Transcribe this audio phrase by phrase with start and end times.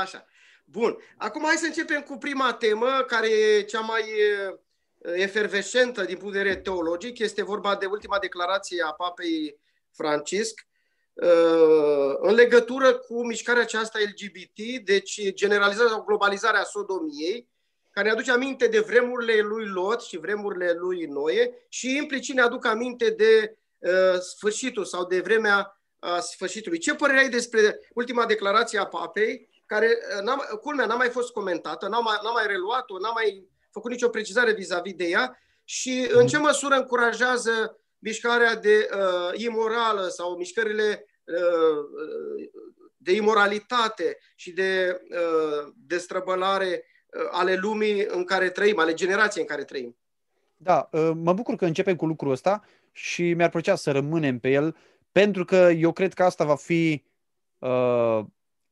[0.00, 0.26] Așa.
[0.64, 0.96] Bun.
[1.16, 4.04] Acum hai să începem cu prima temă, care e cea mai
[5.14, 7.18] efervescentă din punct de vedere teologic.
[7.18, 9.60] Este vorba de ultima declarație a Papei
[9.92, 10.66] Francisc
[12.20, 17.48] în legătură cu mișcarea aceasta LGBT, deci generalizarea sau globalizarea sodomiei,
[17.90, 22.40] care ne aduce aminte de vremurile lui Lot și vremurile lui Noe și implicit ne
[22.40, 26.78] aduc aminte de uh, sfârșitul sau de vremea uh, sfârșitului.
[26.78, 29.86] Ce părere ai despre ultima declarație a papei, care,
[30.16, 33.90] uh, n-am, culmea, n-a mai fost comentată, n-a mai, n-a mai reluat-o, n-a mai făcut
[33.90, 40.36] nicio precizare vis-a-vis de ea și în ce măsură încurajează mișcarea de uh, imorală sau
[40.36, 41.84] mișcările uh,
[42.96, 46.84] de imoralitate și de uh, destrăbălare
[47.16, 49.96] Uh, ale lumii în care trăim, ale generației în care trăim.
[50.56, 54.50] Da, uh, mă bucur că începem cu lucrul ăsta și mi-ar plăcea să rămânem pe
[54.50, 54.76] el,
[55.12, 57.04] pentru că eu cred că asta va fi
[57.58, 58.20] uh,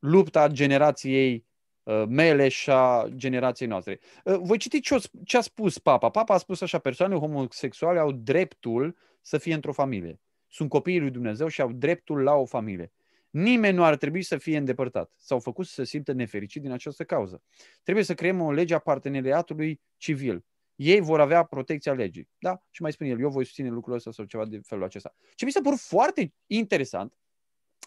[0.04, 1.46] lupta generației
[1.82, 4.00] uh, mele și a generației noastre.
[4.24, 6.08] Uh, voi citi ce, ce a spus Papa.
[6.08, 10.20] Papa a spus așa, persoanele homosexuale au dreptul să fie într-o familie.
[10.48, 12.92] Sunt copiii lui Dumnezeu și au dreptul la o familie.
[13.30, 17.04] Nimeni nu ar trebui să fie îndepărtat sau făcut să se simtă nefericit din această
[17.04, 17.42] cauză.
[17.82, 20.44] Trebuie să creăm o lege a parteneriatului civil.
[20.74, 22.28] Ei vor avea protecția legii.
[22.38, 22.62] Da?
[22.70, 25.14] Și mai spune el, eu voi susține lucrul ăsta sau ceva de felul acesta.
[25.34, 27.18] Ce mi se pare foarte interesant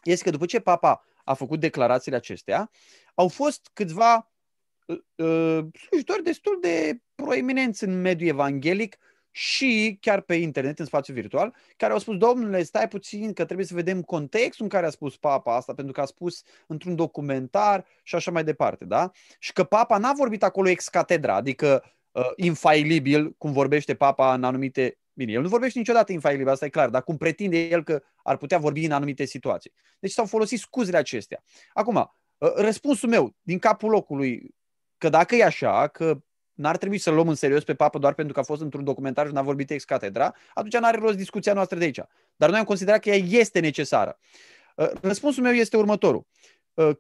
[0.03, 2.72] este că după ce papa a făcut declarațiile acestea,
[3.14, 4.31] au fost câțiva
[4.86, 8.97] uh, uh slujitori destul de proeminenți în mediul evanghelic
[9.31, 13.66] și chiar pe internet, în spațiu virtual, care au spus, domnule, stai puțin că trebuie
[13.66, 17.86] să vedem contextul în care a spus papa asta, pentru că a spus într-un documentar
[18.03, 19.11] și așa mai departe, da?
[19.39, 24.44] Și că papa n-a vorbit acolo ex catedra, adică uh, infailibil, cum vorbește papa în
[24.44, 28.03] anumite Bine, el nu vorbește niciodată infailibil, asta e clar, dar cum pretinde el că
[28.23, 29.73] ar putea vorbi în anumite situații.
[29.99, 31.43] Deci s-au folosit scuzele acestea.
[31.73, 34.55] Acum, uh, răspunsul meu, din capul locului,
[34.97, 36.21] că dacă e așa, că
[36.53, 39.27] n-ar trebui să-l luăm în serios pe papă doar pentru că a fost într-un documentar
[39.27, 41.99] și n-a vorbit ex catedra, atunci n-are rost discuția noastră de aici.
[42.36, 44.19] Dar noi am considerat că ea este necesară.
[44.75, 46.27] Uh, răspunsul meu este următorul.
[46.73, 46.97] Uh,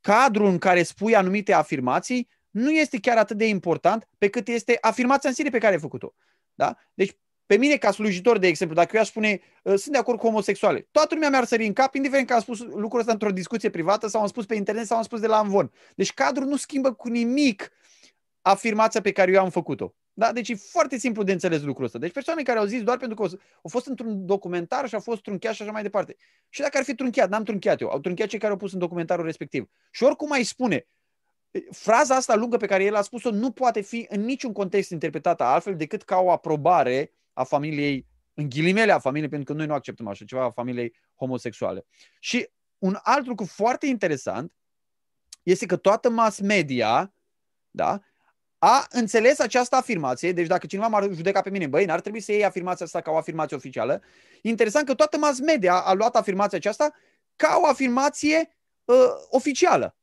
[0.00, 4.78] cadrul în care spui anumite afirmații nu este chiar atât de important pe cât este
[4.80, 6.14] afirmația în sine pe care ai făcut-o.
[6.54, 6.76] Da?
[6.94, 7.16] Deci,
[7.46, 10.26] pe mine, ca slujitor, de exemplu, dacă eu aș spune uh, sunt de acord cu
[10.26, 13.70] homosexuale, toată lumea mi-ar sări în cap, indiferent că am spus lucrul ăsta într-o discuție
[13.70, 15.72] privată sau am spus pe internet sau am spus de la Amvon.
[15.94, 17.72] Deci cadrul nu schimbă cu nimic
[18.42, 19.94] afirmația pe care eu am făcut-o.
[20.14, 20.32] Da?
[20.32, 21.98] Deci e foarte simplu de înțeles lucrul ăsta.
[21.98, 23.22] Deci persoane care au zis doar pentru că
[23.62, 26.16] au fost într-un documentar și a fost trunchiat și așa mai departe.
[26.48, 28.78] Și dacă ar fi trunchiat, n-am trunchiat eu, au trunchiat cei care au pus în
[28.78, 29.70] documentarul respectiv.
[29.90, 30.86] Și oricum mai spune,
[31.70, 35.42] fraza asta lungă pe care el a spus-o nu poate fi în niciun context interpretată
[35.42, 39.74] altfel decât ca o aprobare a familiei, în ghilimele a familiei, pentru că noi nu
[39.74, 41.86] acceptăm așa ceva, a familiei homosexuale.
[42.20, 42.48] Și
[42.78, 44.52] un alt lucru foarte interesant
[45.42, 47.14] este că toată mass media,
[47.70, 48.00] da,
[48.58, 52.32] a înțeles această afirmație, deci dacă cineva m-ar judeca pe mine, băi, n-ar trebui să
[52.32, 54.02] iei afirmația asta ca o afirmație oficială.
[54.42, 56.94] Interesant că toată mass media a luat afirmația aceasta
[57.36, 58.96] ca o afirmație uh,
[59.28, 59.96] oficială.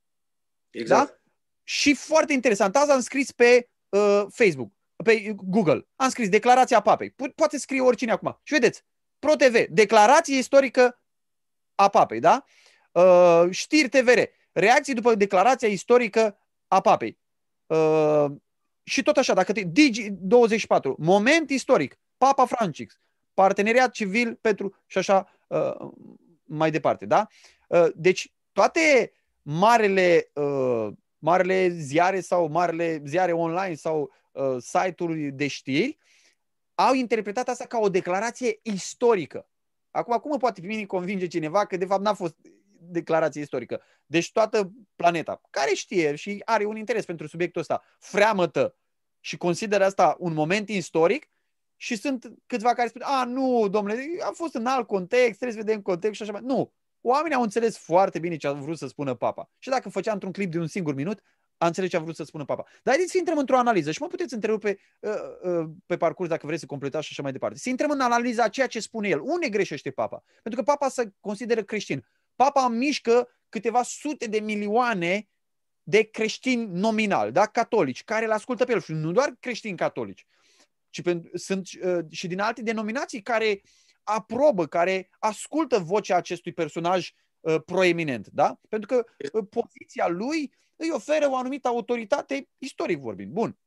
[0.69, 1.09] Exact.
[1.09, 1.15] Da?
[1.63, 4.71] Și foarte interesant, azi am scris pe uh, Facebook,
[5.03, 7.09] pe Google, am scris declarația papei.
[7.09, 8.39] Po- poate scrie oricine acum.
[8.43, 8.83] Și vedeți,
[9.19, 10.99] ProTV, declarație istorică
[11.75, 12.43] a papei, da?
[12.91, 14.19] Uh, știri TVR,
[14.51, 16.37] reacții după declarația istorică
[16.67, 17.19] a papei.
[17.65, 18.25] Uh,
[18.83, 19.63] și tot așa, dacă te...
[19.63, 22.99] Digi24, moment istoric, Papa Francis,
[23.33, 24.75] parteneriat civil pentru...
[24.85, 25.89] și așa uh,
[26.43, 27.27] mai departe, da?
[27.67, 30.87] Uh, deci toate marele, uh,
[31.17, 35.97] marele ziare sau marele ziare online sau uh, site-uri de știri
[36.75, 39.49] au interpretat asta ca o declarație istorică.
[39.91, 42.35] Acum, cum poate pe mine convinge cineva că de fapt n-a fost
[42.79, 43.81] declarație istorică?
[44.05, 48.75] Deci toată planeta, care știe și are un interes pentru subiectul ăsta, freamătă
[49.19, 51.29] și consideră asta un moment istoric
[51.75, 55.65] și sunt câțiva care spun, a, nu, domnule, a fost în alt context, trebuie să
[55.65, 56.41] vedem context și așa mai.
[56.43, 59.49] Nu, oamenii au înțeles foarte bine ce a vrut să spună papa.
[59.57, 61.21] Și dacă făcea într-un clip de un singur minut,
[61.59, 62.63] a înțeles ce a vrut să spună papa.
[62.63, 65.11] Dar haideți să intrăm într-o analiză și mă puteți întrerupe uh,
[65.41, 67.57] uh, pe parcurs dacă vreți să completați și așa mai departe.
[67.57, 69.19] Să intrăm în analiza a ceea ce spune el.
[69.21, 70.23] Unde greșește papa?
[70.43, 72.05] Pentru că papa se consideră creștin.
[72.35, 75.27] Papa mișcă câteva sute de milioane
[75.83, 77.45] de creștini nominal, da?
[77.45, 78.81] catolici, care îl ascultă pe el.
[78.81, 80.25] Și nu doar creștini catolici,
[80.89, 83.61] ci pentru, sunt uh, și din alte denominații care
[84.03, 88.27] aprobă, care ascultă vocea acestui personaj uh, proeminent.
[88.27, 88.59] Da?
[88.69, 93.31] Pentru că uh, poziția lui îi oferă o anumită autoritate, istoric vorbind.
[93.31, 93.57] Bun.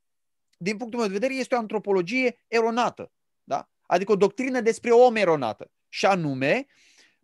[0.56, 3.12] Din punctul meu de vedere, este o antropologie eronată.
[3.44, 3.70] Da?
[3.82, 5.70] Adică o doctrină despre om eronată.
[5.88, 6.66] Și anume,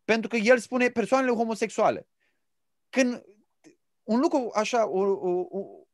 [0.04, 2.08] pentru că el spune persoanele homosexuale.
[2.88, 3.24] Când
[4.02, 5.86] un lucru așa, o, o, o,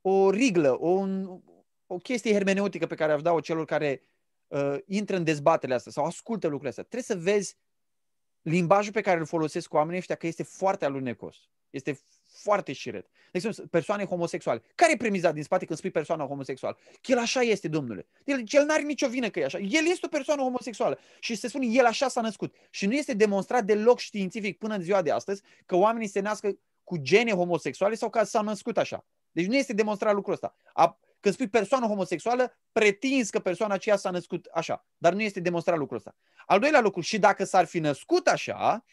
[0.00, 1.40] o riglă, o, un,
[1.86, 4.02] o chestie hermeneutică pe care aș da-o celor care
[4.46, 6.84] uh, intră în dezbatele astea sau ascultă lucrurile astea.
[6.84, 7.56] Trebuie să vezi
[8.42, 11.36] limbajul pe care îl folosesc cu oamenii ăștia că este foarte alunecos.
[11.70, 11.98] Este
[12.36, 13.06] foarte șiret.
[13.06, 14.62] De exemplu, persoane homosexuale.
[14.74, 16.78] Care e premiza din spate când spui persoană homosexuală?
[17.00, 18.06] Că el așa este, domnule.
[18.24, 19.58] El, el n-are nicio vină că e așa.
[19.58, 22.54] El este o persoană homosexuală și se spune el așa s-a născut.
[22.70, 26.58] Și nu este demonstrat deloc științific până în ziua de astăzi că oamenii se nască
[26.84, 29.06] cu gene homosexuale sau că s-au născut așa.
[29.32, 30.56] Deci nu este demonstrat lucrul ăsta.
[30.72, 34.86] A, când spui persoană homosexuală, pretinzi că persoana aceea s-a născut așa.
[34.96, 36.16] Dar nu este demonstrat lucrul ăsta.
[36.46, 38.84] Al doilea lucru, și dacă s-ar fi născut așa,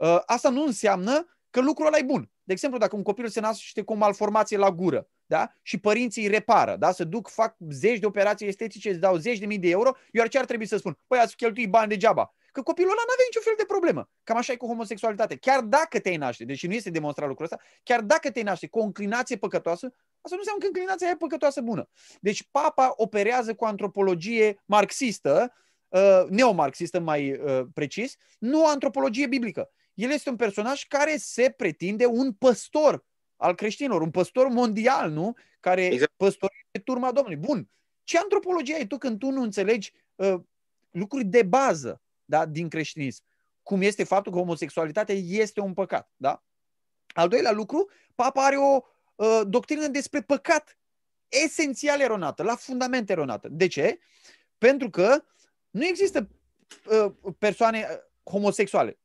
[0.00, 2.30] ă, asta nu înseamnă că lucrul ăla e bun.
[2.42, 5.52] De exemplu, dacă un copil se naște cu o malformație la gură da?
[5.62, 6.92] și părinții îi repară, da?
[6.92, 10.22] se duc, fac zeci de operații estetice, îți dau zeci de mii de euro, eu
[10.22, 10.98] ar ce ar trebui să spun?
[11.06, 12.34] Păi ați cheltuit bani degeaba.
[12.52, 14.10] Că copilul ăla nu avea niciun fel de problemă.
[14.24, 15.36] Cam așa e cu homosexualitate.
[15.36, 18.78] Chiar dacă te-ai naște, deși nu este demonstrat lucrul ăsta, chiar dacă te naște cu
[18.78, 19.86] o înclinație păcătoasă,
[20.20, 21.88] asta nu înseamnă că înclinația e păcătoasă bună.
[22.20, 25.52] Deci papa operează cu antropologie marxistă,
[25.88, 29.70] uh, neomarxistă mai uh, precis, nu antropologie biblică.
[29.94, 33.04] El este un personaj care se pretinde un păstor
[33.36, 35.36] al creștinilor, un păstor mondial, nu?
[35.60, 36.12] Care exact.
[36.16, 37.38] păstorește turma Domnului.
[37.38, 37.70] Bun.
[38.04, 40.40] Ce antropologie ai tu când tu nu înțelegi uh,
[40.90, 43.22] lucruri de bază da, din creștinism?
[43.62, 46.10] Cum este faptul că homosexualitatea este un păcat.
[46.16, 46.44] Da?
[47.06, 48.80] Al doilea lucru, papa are o
[49.14, 50.78] uh, doctrină despre păcat
[51.28, 53.48] esențial eronată, la fundament eronată.
[53.48, 53.98] De ce?
[54.58, 55.24] Pentru că
[55.70, 56.28] nu există
[56.86, 57.96] uh, persoane uh,
[58.32, 59.01] homosexuale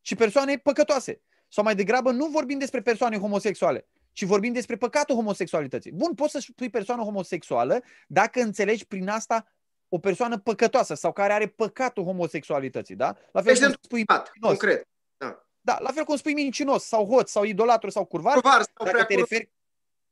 [0.00, 1.20] ci persoane păcătoase.
[1.48, 5.92] Sau mai degrabă nu vorbim despre persoane homosexuale, ci vorbim despre păcatul homosexualității.
[5.92, 9.46] Bun, poți să spui persoană homosexuală dacă înțelegi prin asta
[9.88, 13.16] o persoană păcătoasă sau care are păcatul homosexualității, da?
[13.32, 14.04] La fel cum spui
[14.40, 14.88] concret.
[15.16, 15.46] Da.
[15.60, 19.04] da, la fel cum spui mincinos sau hoț sau idolatru sau curvar, curvar sau dacă
[19.04, 19.50] te referi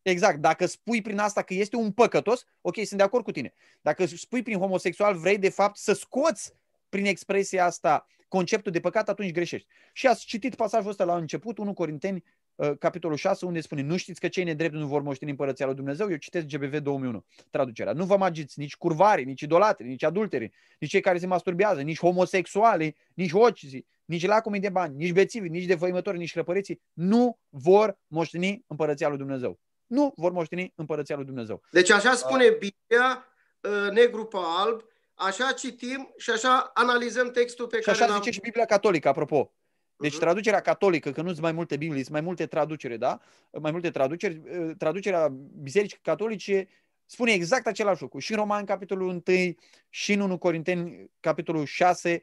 [0.02, 0.38] Exact.
[0.38, 3.54] Dacă spui prin asta că este un păcătos, ok, sunt de acord cu tine.
[3.80, 6.52] Dacă spui prin homosexual, vrei de fapt să scoți
[6.88, 9.68] prin expresia asta conceptul de păcat, atunci greșești.
[9.92, 13.96] Și ați citit pasajul ăsta la început, 1 Corinteni, uh, capitolul 6, unde spune Nu
[13.96, 16.10] știți că cei nedrepti nu vor moșteni împărăția lui Dumnezeu?
[16.10, 17.92] Eu citesc GBV 2001, traducerea.
[17.92, 21.98] Nu vă magiți nici curvari, nici idolatri, nici adulteri, nici cei care se masturbează, nici
[21.98, 27.98] homosexuali, nici ocizii, nici lacumii de bani, nici bețivi, nici defăimători, nici răpăreții, nu vor
[28.06, 29.58] moșteni împărăția lui Dumnezeu.
[29.86, 31.62] Nu vor moșteni împărăția lui Dumnezeu.
[31.70, 33.26] Deci așa spune Biblia,
[33.60, 34.82] uh, negru pe alb,
[35.18, 39.52] Așa citim și așa analizăm textul pe și care așa zice și Biblia catolică, apropo.
[39.96, 40.18] Deci uh-huh.
[40.18, 43.20] traducerea catolică, că nu sunt mai multe Biblii, sunt mai multe traduceri, da?
[43.60, 44.40] Mai multe traduceri.
[44.50, 45.28] Uh, traducerea
[45.62, 46.68] Bisericii Catolice
[47.06, 48.18] spune exact același lucru.
[48.18, 49.54] Și în Roman, capitolul 1,
[49.88, 52.22] și în 1 Corinteni, capitolul 6,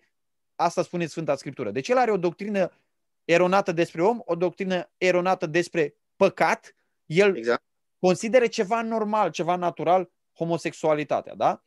[0.56, 1.72] asta spune Sfânta Scriptură.
[1.72, 2.72] Deci el are o doctrină
[3.26, 6.76] eronată despre om, o doctrină eronată despre păcat.
[7.06, 7.64] El exact.
[8.00, 11.64] consideră ceva normal, ceva natural, homosexualitatea, da?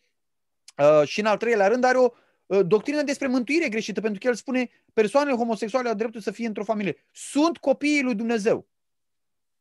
[0.79, 2.11] Uh, și în al treilea rând are o
[2.47, 6.47] uh, doctrină despre mântuire greșită, pentru că el spune persoanele homosexuale au dreptul să fie
[6.47, 6.97] într-o familie.
[7.13, 8.67] Sunt copiii lui Dumnezeu.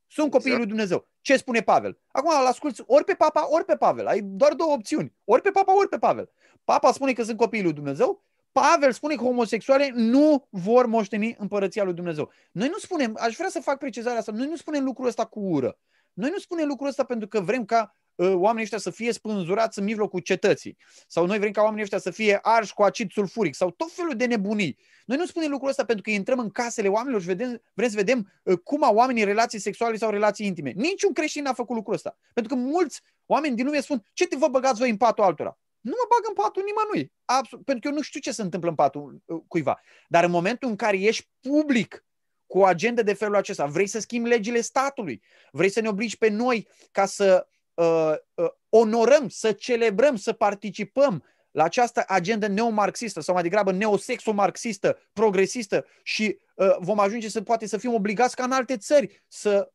[0.07, 0.57] Sunt copiii exact.
[0.57, 1.07] lui Dumnezeu.
[1.21, 1.99] Ce spune Pavel?
[2.11, 4.07] Acum îl asculți ori pe papa, ori pe Pavel.
[4.07, 5.13] Ai doar două opțiuni.
[5.23, 6.29] Ori pe papa, ori pe Pavel.
[6.63, 11.83] Papa spune că sunt copiii lui Dumnezeu, Pavel spune că homosexuale nu vor moșteni împărăția
[11.83, 12.31] lui Dumnezeu.
[12.51, 15.39] Noi nu spunem, aș vrea să fac precizarea asta, noi nu spunem lucrul ăsta cu
[15.39, 15.79] ură.
[16.13, 19.79] Noi nu spunem lucrul ăsta pentru că vrem ca uh, oamenii ăștia să fie spânzurați
[19.79, 20.77] în mijlocul cetății.
[21.07, 23.55] Sau noi vrem ca oamenii ăștia să fie arși cu acid sulfuric.
[23.55, 24.77] Sau tot felul de nebunii.
[25.05, 27.95] Noi nu spunem lucrul ăsta pentru că intrăm în casele oamenilor și vedem, vrem să
[27.95, 30.71] vedem uh, cum au oamenii relații sexuale sau relații intime.
[30.75, 32.17] Niciun creștin n-a făcut lucrul ăsta.
[32.33, 35.57] Pentru că mulți oameni din lume spun, ce te vă băgați voi în patul altora?
[35.79, 37.13] Nu mă bag în patul nimănui.
[37.25, 39.81] Absolut, pentru că eu nu știu ce se întâmplă în patul uh, cuiva.
[40.07, 42.05] Dar în momentul în care ești public
[42.47, 45.21] cu o agendă de felul acesta, vrei să schimbi legile statului,
[45.51, 47.47] vrei să ne obligi pe noi ca să
[47.77, 54.97] uh, uh, onorăm, să celebrăm, să participăm la această agendă neomarxistă sau mai degrabă neosexomarxistă,
[55.13, 59.71] progresistă și uh, vom ajunge să poate să fim obligați ca în alte țări să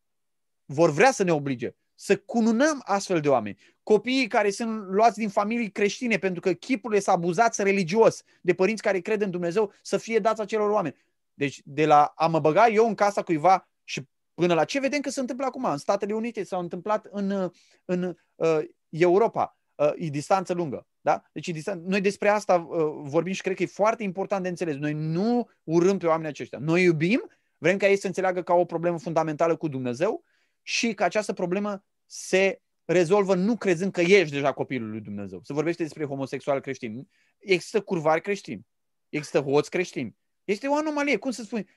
[0.64, 3.58] vor vrea să ne oblige să cununăm astfel de oameni.
[3.82, 8.82] Copiii care sunt luați din familii creștine pentru că chipurile s-a abuzat religios de părinți
[8.82, 10.96] care cred în Dumnezeu să fie dați acelor oameni.
[11.34, 14.02] Deci de la a mă băga eu în casa cuiva și
[14.42, 17.50] până la ce vedem că se întâmplă acum în Statele Unite, s-au întâmplat în,
[17.84, 18.58] în uh,
[18.88, 20.86] Europa, uh, e distanță lungă.
[21.00, 21.22] Da?
[21.32, 24.76] Deci distan- noi despre asta uh, vorbim și cred că e foarte important de înțeles.
[24.76, 26.58] Noi nu urâm pe oamenii aceștia.
[26.58, 30.24] Noi iubim, vrem ca ei să înțeleagă ca o problemă fundamentală cu Dumnezeu
[30.62, 35.40] și că această problemă se rezolvă nu crezând că ești deja copilul lui Dumnezeu.
[35.42, 37.08] Se vorbește despre homosexual creștin.
[37.38, 38.66] Există curvari creștini.
[39.08, 40.16] Există hoți creștini.
[40.44, 41.16] Este o anomalie.
[41.16, 41.68] Cum să spui?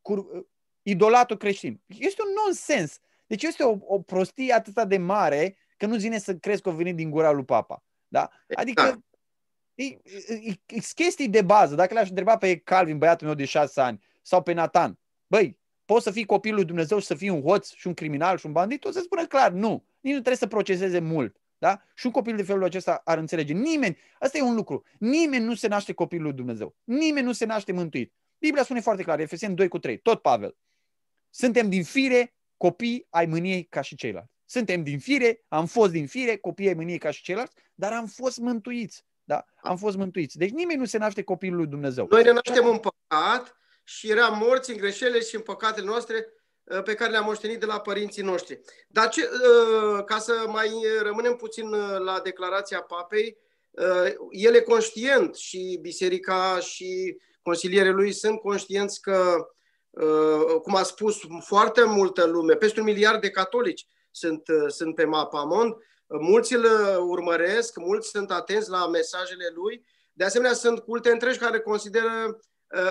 [0.00, 0.26] Cur...
[0.90, 1.80] idolatul creștin.
[1.86, 3.00] Este un nonsens.
[3.26, 6.72] Deci este o, o prostie atât de mare că nu zine să crezi că a
[6.72, 7.84] venit din gura lui papa.
[8.08, 8.30] Da?
[8.54, 9.00] Adică exact.
[9.74, 11.74] e, e, e, chestii de bază.
[11.74, 16.04] Dacă l-aș întreba pe Calvin, băiatul meu de șase ani, sau pe Nathan, băi, poți
[16.04, 18.52] să fii copilul lui Dumnezeu și să fii un hoț și un criminal și un
[18.52, 18.84] bandit?
[18.84, 19.84] O să spună clar, nu.
[20.00, 21.36] Nici nu trebuie să proceseze mult.
[21.58, 21.82] Da?
[21.94, 23.52] Și un copil de felul acesta ar înțelege.
[23.52, 26.76] Nimeni, asta e un lucru, nimeni nu se naște copilul lui Dumnezeu.
[26.84, 28.12] Nimeni nu se naște mântuit.
[28.38, 30.56] Biblia spune foarte clar, Efeseni 2 cu 3, tot Pavel.
[31.38, 34.32] Suntem din fire copii ai mâniei ca și ceilalți.
[34.44, 38.06] Suntem din fire, am fost din fire, copii ai mâniei ca și ceilalți, dar am
[38.06, 39.04] fost mântuiți.
[39.24, 39.44] Da?
[39.62, 40.38] Am fost mântuiți.
[40.38, 42.06] Deci nimeni nu se naște copilul lui Dumnezeu.
[42.10, 46.26] Noi ne naștem în păcat și eram morți în greșelile și în păcatele noastre
[46.64, 48.60] uh, pe care le-am moștenit de la părinții noștri.
[48.88, 50.70] Dar ce, uh, ca să mai
[51.02, 53.36] rămânem puțin uh, la declarația papei,
[54.30, 59.46] el e conștient și biserica și consilierii lui sunt conștienți că,
[60.62, 65.74] cum a spus foarte multă lume, peste un miliard de catolici sunt, sunt pe mapamond,
[66.06, 66.64] mulți îl
[67.08, 72.40] urmăresc, mulți sunt atenți la mesajele lui, de asemenea sunt culte întregi care consideră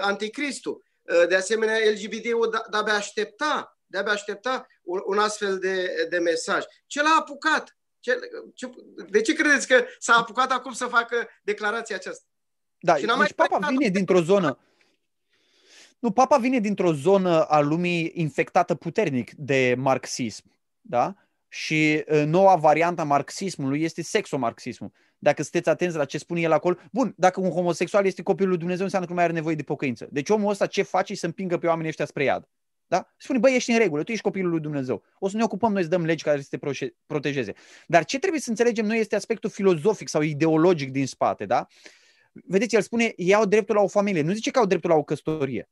[0.02, 0.84] anticristul.
[1.28, 6.64] De asemenea, LGBT-ul da, de-abia aștepta, de-abia aștepta un, un astfel de, de mesaj.
[6.86, 7.78] Ce l-a apucat?
[8.00, 8.20] Ce,
[8.54, 8.70] ce,
[9.10, 12.26] de ce credeți că s-a apucat acum să facă declarația aceasta?
[12.80, 14.60] Da, și deci mai papa vine dintr-o zonă...
[16.00, 20.44] Nu, papa vine dintr-o zonă a lumii infectată puternic de marxism.
[20.82, 21.16] Da?
[21.48, 24.92] Și uh, noua variantă a marxismului este sexomarxismul.
[25.18, 28.58] Dacă sunteți atenți la ce spune el acolo, bun, dacă un homosexual este copilul lui
[28.58, 30.08] Dumnezeu, înseamnă că nu mai are nevoie de pocăință.
[30.12, 32.48] Deci omul ăsta ce face să împingă pe oamenii ăștia spre iad.
[32.88, 33.08] Da?
[33.18, 35.04] Spune, băi, ești în regulă, tu ești copilul lui Dumnezeu.
[35.20, 36.60] O să ne ocupăm noi să dăm legi care să te
[37.06, 37.54] protejeze.
[37.88, 41.46] Dar ce trebuie să înțelegem noi este aspectul filozofic sau ideologic din spate.
[41.46, 41.68] Da?
[42.32, 44.22] Vedeți, el spune, ei au dreptul la o familie.
[44.22, 45.70] Nu zice că au dreptul la o căsătorie.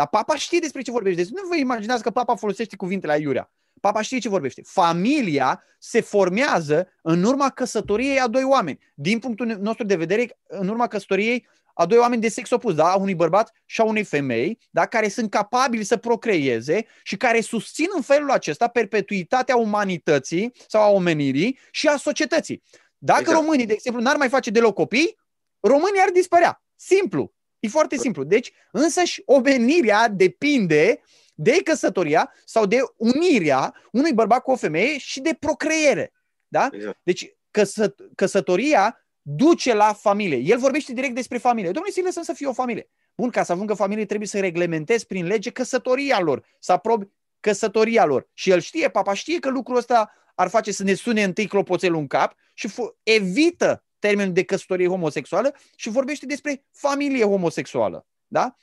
[0.00, 1.22] Dar papa știe despre ce vorbește.
[1.22, 3.52] Deci nu vă imaginați că papa folosește cuvintele aiurea.
[3.80, 4.62] Papa știe ce vorbește.
[4.64, 8.78] Familia se formează în urma căsătoriei a doi oameni.
[8.94, 12.92] Din punctul nostru de vedere, în urma căsătoriei a doi oameni de sex opus, da?
[12.92, 14.86] a unui bărbat și a unei femei, da?
[14.86, 20.90] care sunt capabili să procreeze și care susțin în felul acesta perpetuitatea umanității sau a
[20.90, 22.62] omenirii și a societății.
[22.98, 23.38] Dacă exact.
[23.38, 25.18] românii, de exemplu, n-ar mai face deloc copii,
[25.60, 26.62] românii ar dispărea.
[26.76, 27.34] Simplu.
[27.60, 28.24] E foarte simplu.
[28.24, 31.00] Deci, însăși, omenirea depinde
[31.34, 36.12] de căsătoria sau de unirea unui bărbat cu o femeie și de procreere.
[36.48, 36.68] Da?
[36.72, 36.98] Exact.
[37.02, 40.36] Deci, căsă, căsătoria duce la familie.
[40.36, 41.70] El vorbește direct despre familie.
[41.70, 42.90] Domnule, să lăsăm să fie o familie.
[43.14, 47.06] Bun, ca să ajungă familie trebuie să reglementezi prin lege căsătoria lor, să aprobi
[47.40, 48.28] căsătoria lor.
[48.34, 51.98] Și el știe, papa știe că lucrul ăsta ar face să ne sune întâi clopoțelul
[51.98, 52.68] în cap și
[53.02, 58.06] evită termenul de căsătorie homosexuală și vorbește despre familie homosexuală.
[58.26, 58.56] Da?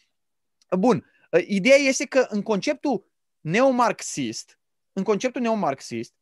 [0.78, 1.06] Bun.
[1.48, 4.60] Ideea este că în conceptul neomarxist,
[4.94, 6.14] în conceptul neomarxist,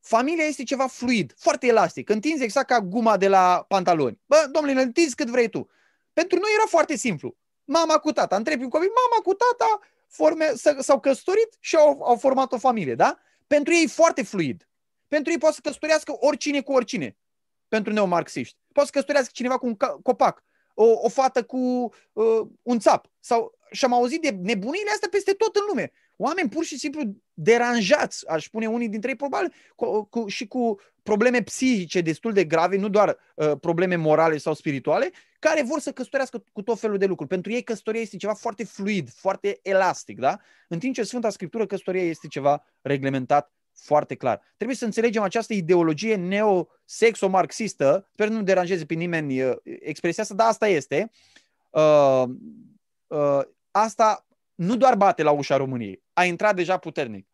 [0.00, 2.08] familia este ceva fluid, foarte elastic.
[2.08, 4.20] Întinzi exact ca guma de la pantaloni.
[4.26, 5.70] Bă, domnule, întinzi cât vrei tu.
[6.12, 7.36] Pentru noi era foarte simplu.
[7.64, 12.16] Mama cu tata, întrebi un copil, mama cu tata forme, s-au căsătorit și au, au
[12.16, 13.18] format o familie, da?
[13.46, 14.68] Pentru ei e foarte fluid.
[15.08, 17.16] Pentru ei poate să căsătorească oricine cu oricine.
[17.74, 18.56] Pentru neomarxiști.
[18.72, 23.10] Poate să căsătorească cineva cu un copac, o, o fată cu uh, un țap.
[23.20, 25.92] Sau, și am auzit de nebunile astea peste tot în lume.
[26.16, 27.02] Oameni pur și simplu
[27.32, 32.44] deranjați, aș spune unii dintre ei, probabil cu, cu, și cu probleme psihice destul de
[32.44, 36.98] grave, nu doar uh, probleme morale sau spirituale, care vor să căsătorească cu tot felul
[36.98, 37.30] de lucruri.
[37.30, 40.38] Pentru ei căsătoria este ceva foarte fluid, foarte elastic, da?
[40.68, 44.40] În timp ce Sfânta Scriptură căsătoria este ceva reglementat foarte clar.
[44.56, 50.48] Trebuie să înțelegem această ideologie neo-sexo-marxistă, sper nu deranjeze pe nimeni uh, expresia asta, dar
[50.48, 51.10] asta este.
[51.70, 52.24] Uh,
[53.06, 57.28] uh, asta nu doar bate la ușa României, a intrat deja puternic.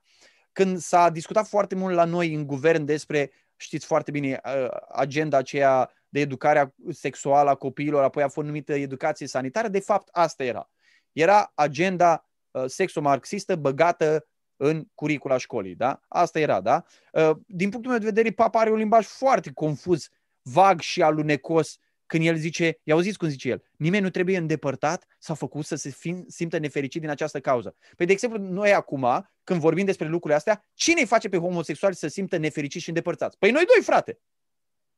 [0.52, 5.37] Când s-a discutat foarte mult la noi în guvern despre, știți foarte bine, uh, agenda
[5.37, 10.45] aceea de educarea sexuală a copiilor, apoi a fost numită educație sanitară, de fapt asta
[10.45, 10.71] era.
[11.12, 14.26] Era agenda uh, sexo-marxistă băgată
[14.59, 15.75] în curicula școlii.
[15.75, 16.00] Da?
[16.09, 16.85] Asta era, da?
[17.12, 20.09] Uh, din punctul meu de vedere, papa are un limbaj foarte confuz,
[20.43, 25.07] vag și alunecos când el zice, i auziți cum zice el, nimeni nu trebuie îndepărtat
[25.19, 27.75] sau făcut să se fim, simtă nefericit din această cauză.
[27.97, 29.07] Păi, de exemplu, noi acum,
[29.45, 33.38] când vorbim despre lucrurile astea, cine îi face pe homosexuali să simtă nefericiți și îndepărtați?
[33.38, 34.19] Păi noi doi, frate.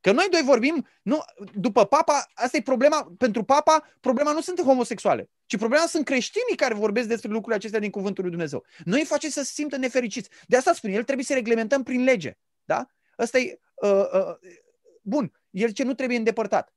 [0.00, 4.61] Că noi doi vorbim, nu, după papa, asta e problema, pentru papa, problema nu sunt
[4.61, 8.64] homosexuale, ci problema sunt creștinii care vorbesc despre lucrurile acestea din cuvântul lui Dumnezeu.
[8.85, 10.28] Noi îi face să se simtă nefericiți.
[10.47, 12.38] De asta spune, el trebuie să reglementăm prin lege.
[12.64, 12.87] Da?
[13.16, 14.37] Asta e, uh, uh,
[15.02, 16.75] bun, el ce nu trebuie îndepărtat.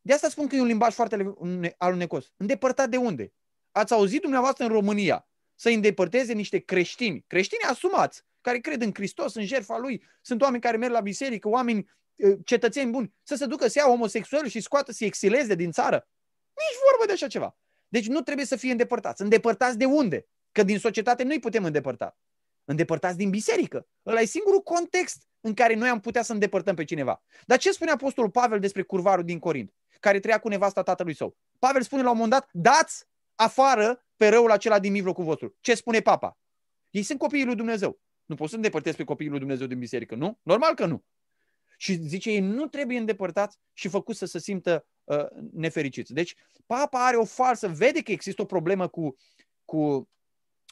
[0.00, 1.34] De asta spun că e un limbaj foarte
[1.78, 2.32] alunecos.
[2.36, 3.32] Îndepărtat de unde?
[3.70, 9.34] Ați auzit dumneavoastră în România să îndepărteze niște creștini, creștini asumați, care cred în Hristos,
[9.34, 11.86] în jertfa lui, sunt oameni care merg la biserică, oameni uh,
[12.44, 16.08] cetățeni buni, să se ducă să ia homosexuali și scoată, să exileze din țară.
[16.54, 17.58] Nici vorbă de așa ceva.
[17.88, 19.22] Deci nu trebuie să fie îndepărtați.
[19.22, 20.26] Îndepărtați de unde?
[20.52, 22.18] Că din societate nu-i putem îndepărta.
[22.64, 23.88] Îndepărtați din biserică.
[24.06, 27.22] Ăla e singurul context în care noi am putea să îndepărtăm pe cineva.
[27.46, 31.36] Dar ce spune Apostolul Pavel despre curvarul din Corint, care trăia cu nevasta tatălui său?
[31.58, 35.56] Pavel spune la un moment dat, dați afară pe răul acela din mijlocul vostru.
[35.60, 36.38] Ce spune papa?
[36.90, 38.00] Ei sunt copiii lui Dumnezeu.
[38.24, 40.38] Nu poți să îndepărtezi pe copiii lui Dumnezeu din biserică, nu?
[40.42, 41.04] Normal că nu.
[41.80, 46.12] Și zice, ei nu trebuie îndepărtați și făcuți să se simtă uh, nefericiți.
[46.12, 46.34] Deci,
[46.66, 49.16] papa are o falsă, vede că există o problemă cu,
[49.64, 50.08] cu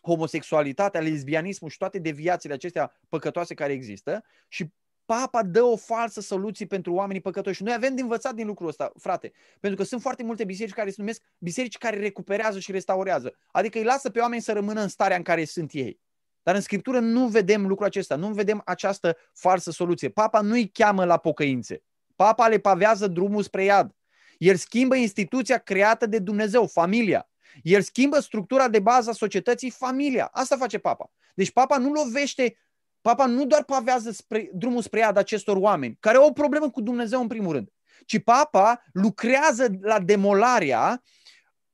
[0.02, 4.72] homosexualitatea, lesbianismul și toate deviațiile acestea păcătoase care există și
[5.04, 7.62] papa dă o falsă soluție pentru oamenii păcătoși.
[7.62, 10.90] Noi avem de învățat din lucrul ăsta, frate, pentru că sunt foarte multe biserici care
[10.90, 13.36] se numesc biserici care recuperează și restaurează.
[13.50, 16.00] Adică îi lasă pe oameni să rămână în starea în care sunt ei.
[16.46, 20.08] Dar în Scriptură nu vedem lucrul acesta, nu vedem această falsă soluție.
[20.08, 21.82] Papa nu îi cheamă la pocăințe.
[22.16, 23.96] Papa le pavează drumul spre iad.
[24.38, 27.28] El schimbă instituția creată de Dumnezeu, familia.
[27.62, 30.28] El schimbă structura de bază a societății, familia.
[30.32, 31.10] Asta face papa.
[31.34, 32.56] Deci papa nu lovește,
[33.00, 36.80] papa nu doar pavează spre, drumul spre iad acestor oameni, care au o problemă cu
[36.80, 37.68] Dumnezeu în primul rând,
[38.04, 41.02] ci papa lucrează la demolarea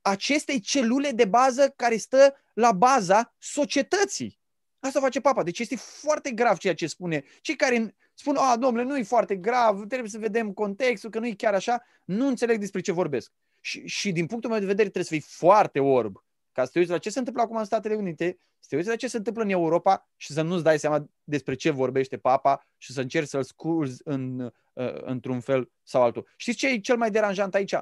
[0.01, 4.41] acestei celule de bază care stă la baza societății.
[4.85, 5.43] Asta face papa.
[5.43, 7.23] Deci este foarte grav ceea ce spune.
[7.41, 11.27] Cei care spun, a, domnule, nu e foarte grav, trebuie să vedem contextul, că nu
[11.27, 13.31] e chiar așa, nu înțeleg despre ce vorbesc.
[13.59, 16.79] Și, și din punctul meu de vedere trebuie să fii foarte orb ca să te
[16.79, 19.17] uiți la ce se întâmplă acum în Statele Unite, să te uiți la ce se
[19.17, 23.27] întâmplă în Europa și să nu-ți dai seama despre ce vorbește papa și să încerci
[23.27, 24.39] să-l scurzi în,
[24.73, 26.27] uh, într-un fel sau altul.
[26.35, 27.75] Știți ce e cel mai deranjant aici?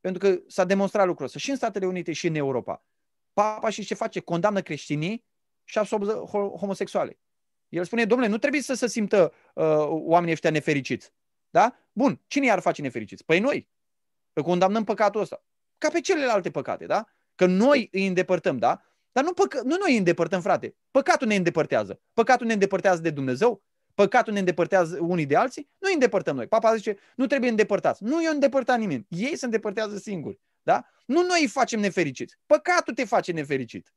[0.00, 2.84] Pentru că s-a demonstrat lucrul ăsta și în Statele Unite și în Europa.
[3.32, 4.20] Papa și ce face?
[4.20, 5.24] Condamnă creștinii
[5.64, 6.12] și absolvă
[6.58, 7.18] homosexuale.
[7.68, 11.12] El spune, domnule, nu trebuie să se simtă uh, oamenii ăștia nefericiți.
[11.50, 11.76] Da?
[11.92, 13.24] Bun, cine i-ar face nefericiți?
[13.24, 13.68] Păi noi.
[14.32, 15.44] Că condamnăm păcatul ăsta.
[15.78, 17.06] Ca pe celelalte păcate, da?
[17.34, 18.82] Că noi îi îndepărtăm, da?
[19.12, 20.76] Dar nu, păcă- nu noi îi îndepărtăm, frate.
[20.90, 22.00] Păcatul ne îndepărtează.
[22.12, 23.62] Păcatul ne îndepărtează de Dumnezeu,
[23.94, 26.46] păcatul ne îndepărtează unii de alții, nu îi îndepărtăm noi.
[26.46, 28.02] Papa zice, nu trebuie îndepărtați.
[28.02, 29.06] Nu i-o îndepărtat nimeni.
[29.08, 30.40] Ei se îndepărtează singuri.
[30.62, 30.86] Da?
[31.06, 32.36] Nu noi îi facem nefericiți.
[32.46, 33.94] Păcatul te face nefericit.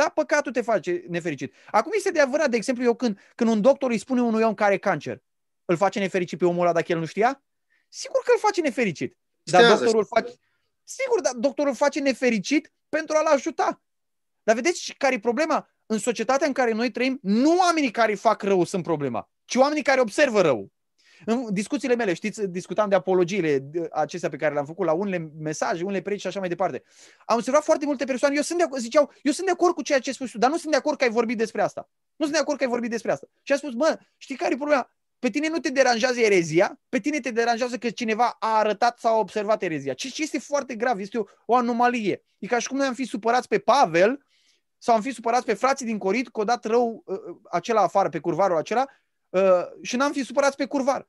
[0.00, 0.08] Da?
[0.08, 1.54] Păcatul te face nefericit.
[1.70, 4.54] Acum este de adevărat, de exemplu, eu când, când un doctor îi spune unui om
[4.54, 5.22] care are cancer,
[5.64, 7.42] îl face nefericit pe omul ăla dacă el nu știa?
[7.88, 9.18] Sigur că îl face nefericit.
[9.42, 10.32] Dar doctorul face...
[10.84, 13.82] Sigur, dar doctorul face nefericit pentru a-l ajuta.
[14.42, 15.68] Dar vedeți care e problema?
[15.86, 19.82] În societatea în care noi trăim, nu oamenii care fac rău sunt problema, ci oamenii
[19.82, 20.72] care observă rău.
[21.24, 25.84] În discuțiile mele, știți, discutam de apologiile acestea pe care le-am făcut la unele mesaje,
[25.84, 26.82] unele predici și așa mai departe.
[27.24, 29.98] Am observat foarte multe persoane, eu sunt de, ziceau, eu sunt de acord cu ceea
[29.98, 31.88] ce spui tu, dar nu sunt de acord că ai vorbit despre asta.
[32.16, 33.26] Nu sunt de acord că ai vorbit despre asta.
[33.42, 34.90] Și a spus, mă, știi care e problema?
[35.18, 39.14] Pe tine nu te deranjează erezia, pe tine te deranjează că cineva a arătat sau
[39.14, 39.92] a observat erezia.
[39.92, 42.24] Ce, ce este foarte grav, este o, o anomalie.
[42.38, 44.24] E ca și cum noi am fi supărați pe Pavel
[44.78, 47.82] sau am fi supărați pe frații din Corint că o dat rău uh, uh, acela
[47.82, 48.86] afară, pe curvarul acela,
[49.30, 51.08] uh, și n-am fi supărați pe curvar.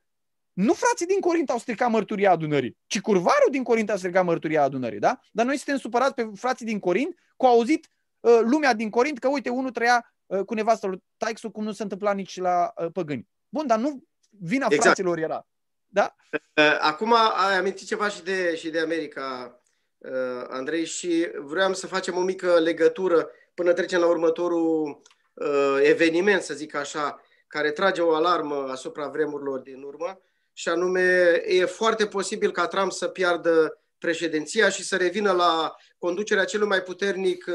[0.54, 4.64] Nu frații din Corint au stricat mărturia adunării, ci curvarul din Corint a stricat mărturia
[4.64, 5.20] adunării, da?
[5.32, 9.28] Dar noi suntem supărați pe frații din Corint cu auzit uh, lumea din Corint că,
[9.28, 12.88] uite, unul trăia uh, cu nevastă lui Taixu cum nu se întâmpla nici la uh,
[12.94, 13.28] păgâni.
[13.50, 14.84] Bun, dar nu vina exact.
[14.84, 15.48] fraților era.
[15.88, 16.16] Da?
[16.32, 17.14] Uh, acum
[17.48, 19.60] ai amintit ceva și de, și de America,
[19.98, 25.02] uh, Andrei, și vreau să facem o mică legătură până trecem la următorul
[25.34, 30.22] uh, eveniment, să zic așa, care trage o alarmă asupra vremurilor din urmă,
[30.54, 36.46] și anume e foarte posibil ca Trump să piardă președinția și să revină la conducerea
[36.46, 37.46] celui mai puternic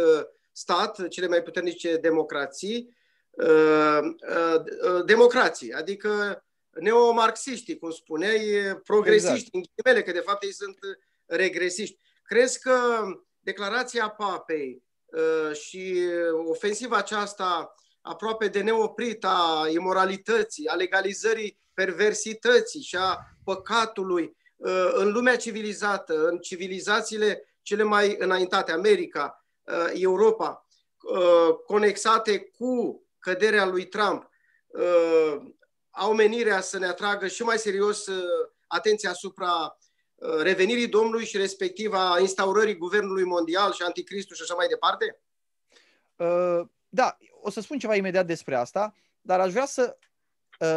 [0.53, 2.97] stat, cele mai puternice democrații,
[5.05, 8.41] democrații, adică neomarxiștii, cum spuneai,
[8.85, 9.55] progresiști, exact.
[9.55, 10.79] în ghimele, că de fapt ei sunt
[11.27, 11.99] regresiști.
[12.23, 12.79] Crezi că
[13.41, 15.99] declarația papei uh, și
[16.49, 17.75] ofensiva aceasta
[18.09, 26.27] aproape de neoprit a imoralității, a legalizării perversității și a păcatului uh, în lumea civilizată,
[26.29, 30.61] în civilizațiile cele mai înaintate, America, uh, Europa,
[31.67, 34.31] conexate cu căderea lui Trump,
[35.97, 39.79] au menirea să ne atragă și mai serios uh, atenția asupra
[40.15, 45.21] uh, revenirii Domnului și respectiv a instaurării Guvernului Mondial și Anticristul și așa mai departe?
[46.17, 47.17] Uh, da,
[47.47, 49.99] o să spun ceva imediat despre asta, dar aș vrea să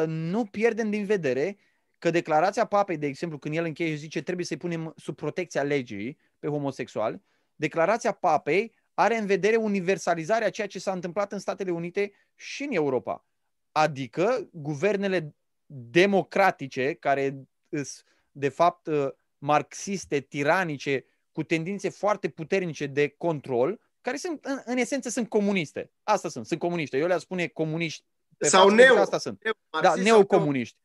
[0.05, 1.57] nu pierdem din vedere
[1.97, 5.63] că declarația papei, de exemplu, când el încheie și zice trebuie să-i punem sub protecția
[5.63, 7.21] legii pe homosexual,
[7.55, 12.71] declarația papei are în vedere universalizarea ceea ce s-a întâmplat în Statele Unite și în
[12.71, 13.25] Europa.
[13.71, 23.07] Adică guvernele democratice, care sunt de fapt uh, marxiste, tiranice, cu tendințe foarte puternice de
[23.07, 25.91] control, care sunt, în, în esență sunt comuniste.
[26.03, 26.97] Asta sunt, sunt comuniste.
[26.97, 28.05] Eu le spune comuniști.
[28.37, 28.97] Pe sau neo.
[28.97, 29.43] Asta sunt.
[29.43, 30.77] Neo, da, neocomuniști.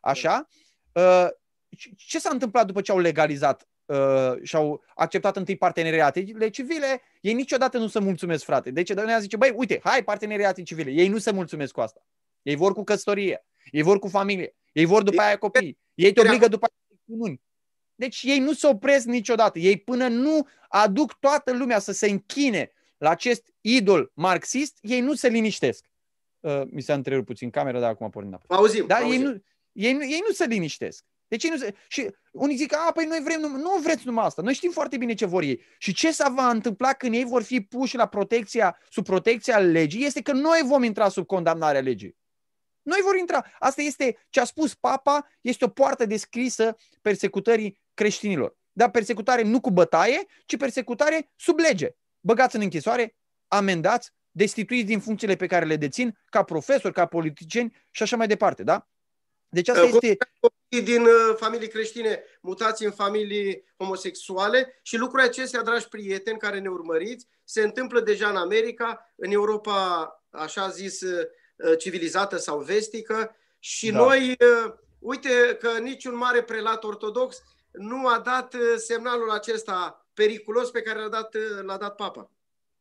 [0.00, 0.48] Așa.
[0.92, 1.26] Uh,
[1.96, 7.02] ce s-a întâmplat după ce au legalizat uh, și au acceptat întâi parteneriatele civile?
[7.20, 8.70] Ei niciodată nu se mulțumesc, frate.
[8.70, 10.90] Deci Dumnezeu zice, băi, uite, hai parteneriate civile.
[10.90, 12.06] Ei nu se mulțumesc cu asta.
[12.42, 13.46] Ei vor cu căsătorie.
[13.70, 14.56] Ei vor cu familie.
[14.72, 15.78] Ei vor după aia copii.
[15.94, 17.40] Ei te obligă după aia cununi.
[18.02, 19.58] Deci ei nu se opresc niciodată.
[19.58, 25.14] Ei până nu aduc toată lumea să se închine la acest idol marxist, ei nu
[25.14, 25.84] se liniștesc.
[26.40, 28.56] Uh, mi s-a întrerupt puțin camera, dar acum a pornit înapoi.
[28.56, 29.20] Auzim, dar auzim.
[29.20, 31.04] Ei, nu, ei, nu, ei nu se liniștesc.
[31.28, 31.74] Deci ei nu se...
[31.88, 34.42] Și unii zic, a, păi noi vrem, nu, nu vreți numai asta.
[34.42, 35.62] Noi știm foarte bine ce vor ei.
[35.78, 40.04] Și ce se va întâmpla când ei vor fi puși la protecția, sub protecția legii,
[40.04, 42.16] este că noi vom intra sub condamnarea legii.
[42.82, 43.46] Noi vor intra.
[43.58, 48.56] Asta este ce a spus papa, este o poartă descrisă persecutării creștinilor.
[48.72, 51.90] Dar persecutare nu cu bătaie, ci persecutare sub lege.
[52.20, 53.16] Băgați în închisoare,
[53.48, 58.26] amendați, destituiți din funcțiile pe care le dețin, ca profesori, ca politicieni și așa mai
[58.26, 58.86] departe, da?
[59.48, 60.16] Deci asta este...
[60.68, 66.68] din uh, familii creștine mutați în familii homosexuale și lucrurile acestea, dragi prieteni care ne
[66.68, 73.90] urmăriți, se întâmplă deja în America, în Europa, așa zis, uh, civilizată sau vestică și
[73.90, 73.98] da.
[73.98, 80.82] noi, uh, uite că niciun mare prelat ortodox nu a dat semnalul acesta periculos pe
[80.82, 82.30] care l-a dat, l-a dat papa.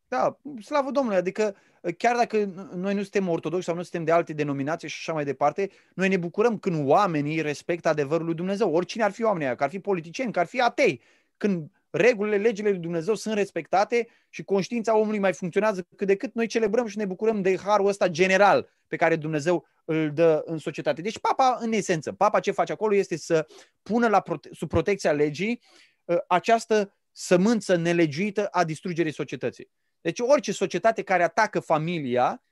[0.07, 1.55] Da, slavă Domnului, adică
[1.97, 2.37] chiar dacă
[2.75, 6.07] noi nu suntem ortodoxi sau nu suntem de alte denominații și așa mai departe, noi
[6.09, 8.73] ne bucurăm când oamenii respectă adevărul lui Dumnezeu.
[8.73, 11.01] Oricine ar fi oamenii aia, că ar fi politicieni, că ar fi atei.
[11.37, 16.33] Când regulile, legile lui Dumnezeu sunt respectate și conștiința omului mai funcționează cât de cât,
[16.33, 20.57] noi celebrăm și ne bucurăm de harul ăsta general pe care Dumnezeu îl dă în
[20.57, 21.01] societate.
[21.01, 23.47] Deci papa, în esență, papa ce face acolo este să
[23.81, 25.61] pună la prote- sub protecția legii
[26.07, 29.71] ă, această sămânță nelegiuită a distrugerii societății.
[30.01, 32.43] Deci orice societate care atacă familia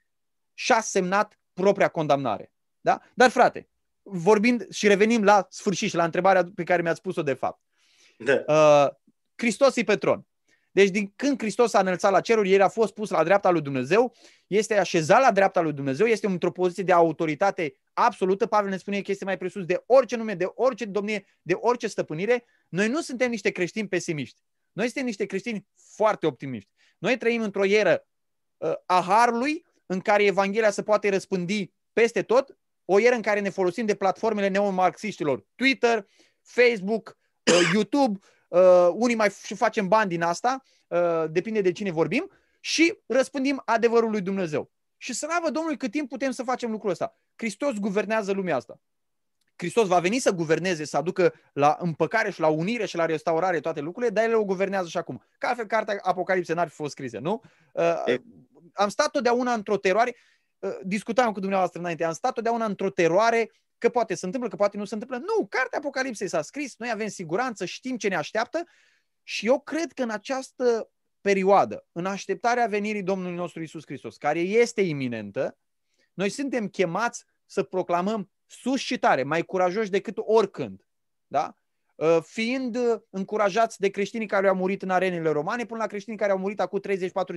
[0.53, 2.53] și-a semnat propria condamnare.
[2.81, 3.01] Da?
[3.13, 3.69] Dar frate,
[4.01, 7.61] vorbind și revenim la sfârșit și la întrebarea pe care mi-ați spus-o de fapt.
[8.17, 8.43] Da.
[8.47, 8.89] Uh,
[9.35, 10.27] Hristos e pe tron.
[10.71, 13.61] Deci din când Hristos a înălțat la ceruri, el a fost pus la dreapta lui
[13.61, 14.13] Dumnezeu,
[14.47, 18.45] este așezat la dreapta lui Dumnezeu, este într-o poziție de autoritate absolută.
[18.45, 21.87] Pavel ne spune că este mai presus de orice nume, de orice domnie, de orice
[21.87, 22.45] stăpânire.
[22.69, 24.41] Noi nu suntem niște creștini pesimiști.
[24.71, 26.69] Noi suntem niște creștini foarte optimiști.
[26.97, 28.07] Noi trăim într-o ieră
[28.57, 33.39] uh, a harului în care Evanghelia se poate răspândi peste tot, o ieră în care
[33.39, 36.07] ne folosim de platformele neomarxiștilor, Twitter,
[36.41, 37.17] Facebook,
[37.51, 42.31] uh, YouTube, uh, unii mai și facem bani din asta, uh, depinde de cine vorbim,
[42.59, 44.71] și răspândim adevărul lui Dumnezeu.
[44.97, 47.15] Și slavă Domnului cât timp putem să facem lucrul ăsta.
[47.35, 48.79] Hristos guvernează lumea asta.
[49.55, 53.59] Hristos va veni să guverneze, să aducă la împăcare și la unire și la restaurare
[53.59, 55.23] toate lucrurile, dar El o guvernează și acum.
[55.37, 57.41] Ca altfel, cartea Apocalipse n-ar fi fost scrisă, nu?
[57.73, 58.15] Uh,
[58.73, 60.15] am stat totdeauna într-o teroare,
[60.59, 64.55] uh, discutam cu dumneavoastră înainte, am stat totdeauna într-o teroare că poate se întâmplă, că
[64.55, 65.17] poate nu se întâmplă.
[65.17, 68.63] Nu, cartea Apocalipsei s-a scris, noi avem siguranță, știm ce ne așteaptă
[69.23, 74.39] și eu cred că în această perioadă, în așteptarea venirii Domnului nostru Isus Hristos, care
[74.39, 75.57] este iminentă,
[76.13, 80.85] noi suntem chemați să proclamăm sus și tare, mai curajoși decât oricând.
[81.27, 81.53] Da?
[81.95, 86.19] Uh, fiind uh, încurajați de creștinii care au murit în arenele romane până la creștinii
[86.19, 86.81] care au murit acum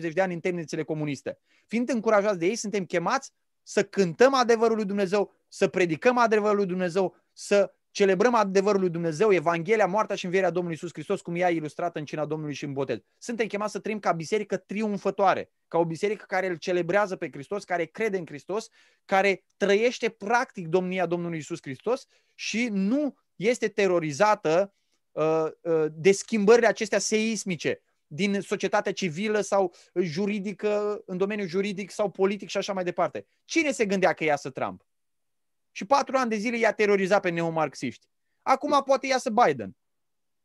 [0.08, 1.38] 30-40 de ani în temnițele comuniste.
[1.66, 6.66] Fiind încurajați de ei, suntem chemați să cântăm adevărul lui Dumnezeu, să predicăm adevărul lui
[6.66, 11.50] Dumnezeu, să celebrăm adevărul lui Dumnezeu, Evanghelia, moartea și învierea Domnului Isus Hristos, cum ea
[11.50, 12.98] ilustrată în cina Domnului și în botez.
[13.18, 17.64] Suntem chemați să trăim ca biserică triumfătoare, ca o biserică care îl celebrează pe Hristos,
[17.64, 18.68] care crede în Hristos,
[19.04, 24.74] care trăiește practic domnia Domnului Isus Hristos și nu este terorizată
[25.12, 27.82] uh, uh, de schimbările acestea seismice
[28.14, 33.26] din societatea civilă sau juridică, în domeniul juridic sau politic și așa mai departe.
[33.44, 34.86] Cine se gândea că iasă Trump?
[35.70, 38.06] Și patru ani de zile i-a terorizat pe neomarxiști.
[38.42, 39.76] Acum poate iasă Biden.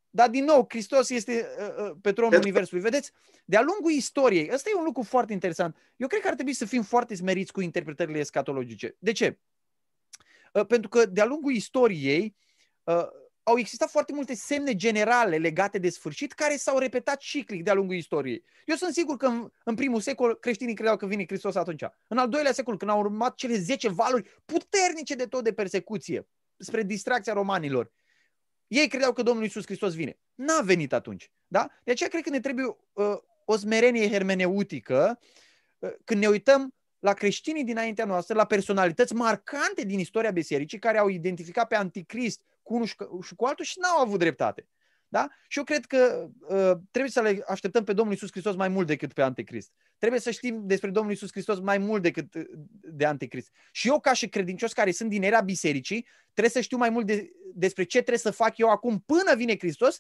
[0.09, 2.83] Dar din nou, Hristos este uh, uh, pe tronul Universului.
[2.83, 3.11] Vedeți,
[3.45, 5.77] de-a lungul istoriei, ăsta e un lucru foarte interesant.
[5.95, 8.95] Eu cred că ar trebui să fim foarte smeriți cu interpretările escatologice.
[8.99, 9.39] De ce?
[10.53, 12.35] Uh, pentru că de-a lungul istoriei,
[12.83, 13.07] uh,
[13.47, 17.95] au existat foarte multe semne generale legate de sfârșit care s-au repetat ciclic de-a lungul
[17.95, 18.43] istoriei.
[18.65, 21.83] Eu sunt sigur că în, în primul secol creștinii credeau că vine Hristos atunci.
[22.07, 26.27] În al doilea secol, când au urmat cele 10 valuri puternice de tot de persecuție
[26.57, 27.91] spre distracția romanilor,
[28.67, 30.19] ei credeau că Domnul Iisus Hristos vine.
[30.35, 31.31] N-a venit atunci.
[31.47, 31.69] Da?
[31.83, 35.19] De aceea cred că ne trebuie uh, o smerenie hermeneutică
[35.79, 40.97] uh, când ne uităm la creștinii dinaintea noastră, la personalități marcante din istoria bisericii care
[40.97, 42.85] au identificat pe anticrist cu unul
[43.23, 44.67] și cu altul și n-au avut dreptate.
[45.07, 45.27] Da?
[45.47, 48.87] Și eu cred că uh, trebuie să le așteptăm pe Domnul Isus Hristos mai mult
[48.87, 49.71] decât pe Anticrist.
[49.97, 52.45] Trebuie să știm despre Domnul Isus Hristos mai mult decât uh,
[52.81, 53.51] de Anticrist.
[53.71, 57.05] Și eu, ca și credincios care sunt din era bisericii, trebuie să știu mai mult
[57.05, 59.99] de, despre ce trebuie să fac eu acum până vine Hristos,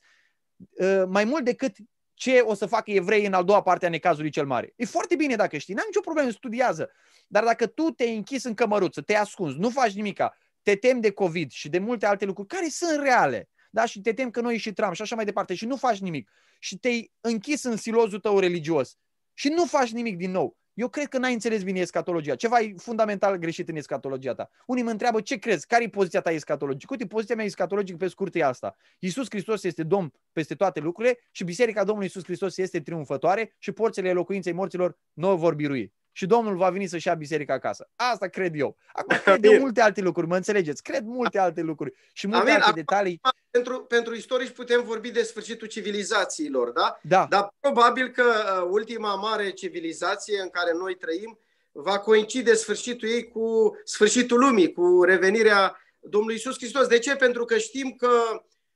[0.69, 1.75] uh, mai mult decât
[2.13, 4.73] ce o să facă evrei în al doua parte a necazului cel mare.
[4.75, 6.91] E foarte bine dacă știi, n-am nicio problemă, studiază.
[7.27, 11.11] Dar dacă tu te-ai închis în cămăruță, te ascunzi, nu faci nimica, te temi de
[11.11, 13.85] COVID și de multe alte lucruri care sunt reale, da?
[13.85, 16.29] și te temi că noi și Trump și așa mai departe și nu faci nimic
[16.59, 18.97] și te-ai închis în silozul tău religios
[19.33, 22.35] și nu faci nimic din nou, eu cred că n-ai înțeles bine escatologia.
[22.35, 24.49] Ceva e fundamental greșit în escatologia ta.
[24.65, 26.93] Unii mă întreabă ce crezi, care e poziția ta escatologică.
[26.93, 28.75] Uite, poziția mea escatologică pe scurt e asta.
[28.99, 33.71] Iisus Hristos este Domn peste toate lucrurile și Biserica Domnului Iisus Hristos este triumfătoare și
[33.71, 37.89] porțile locuinței morților nu vor birui și Domnul va veni să-și ia biserica acasă.
[37.95, 38.77] Asta cred eu.
[38.93, 40.83] Acum cred eu multe alte lucruri, mă înțelegeți?
[40.83, 42.53] Cred multe alte lucruri și multe Amin.
[42.53, 43.21] alte Acum, detalii.
[43.49, 46.99] Pentru, pentru istorici putem vorbi de sfârșitul civilizațiilor, da?
[47.01, 47.25] Da.
[47.29, 51.39] Dar probabil că uh, ultima mare civilizație în care noi trăim
[51.71, 56.87] va coincide sfârșitul ei cu sfârșitul lumii, cu revenirea Domnului Isus Hristos.
[56.87, 57.15] De ce?
[57.15, 58.09] Pentru că știm că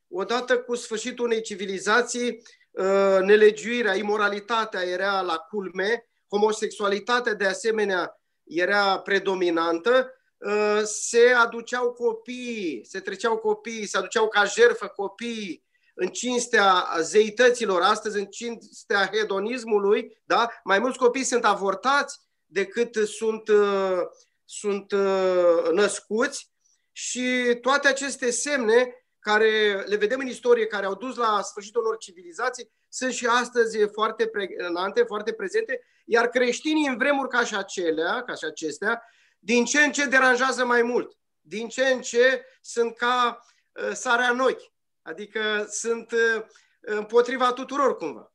[0.07, 8.99] odată cu sfârșitul unei civilizații, uh, nelegiuirea, imoralitatea era la culme, homosexualitatea de asemenea era
[8.99, 15.63] predominantă, uh, se aduceau copii, se treceau copii, se aduceau ca jerfă copii
[15.93, 20.49] în cinstea zeităților astăzi, în cinstea hedonismului, da?
[20.63, 23.99] mai mulți copii sunt avortați decât sunt, uh,
[24.45, 26.49] sunt uh, născuți
[26.91, 31.97] și toate aceste semne care le vedem în istorie, care au dus la sfârșitul unor
[31.97, 38.23] civilizații, sunt și astăzi foarte pregnante, foarte prezente, iar creștinii în vremuri ca și acelea,
[38.23, 39.03] ca și acestea,
[39.39, 44.29] din ce în ce deranjează mai mult, din ce în ce sunt ca uh, sarea
[44.29, 46.43] în ochi, adică sunt uh,
[46.79, 48.30] împotriva tuturor cumva.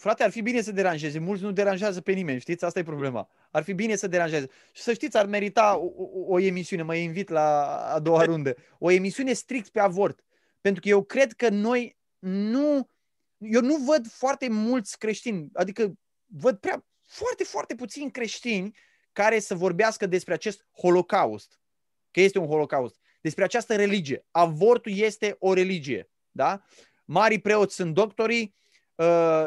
[0.00, 1.18] Frate, ar fi bine să deranjeze.
[1.18, 2.64] Mulți nu deranjează pe nimeni, știți?
[2.64, 3.28] Asta e problema.
[3.50, 4.48] Ar fi bine să deranjeze.
[4.72, 8.56] Și să știți, ar merita o, o, o emisiune, mă invit la a doua rundă,
[8.78, 10.24] o emisiune strict pe avort.
[10.60, 12.88] Pentru că eu cred că noi nu...
[13.38, 15.92] Eu nu văd foarte mulți creștini, adică
[16.26, 18.76] văd prea foarte, foarte puțini creștini
[19.12, 21.60] care să vorbească despre acest holocaust.
[22.10, 23.00] Că este un holocaust.
[23.20, 24.24] Despre această religie.
[24.30, 26.10] Avortul este o religie.
[26.30, 26.62] Da?
[27.04, 28.69] Marii preoți sunt doctorii, uh,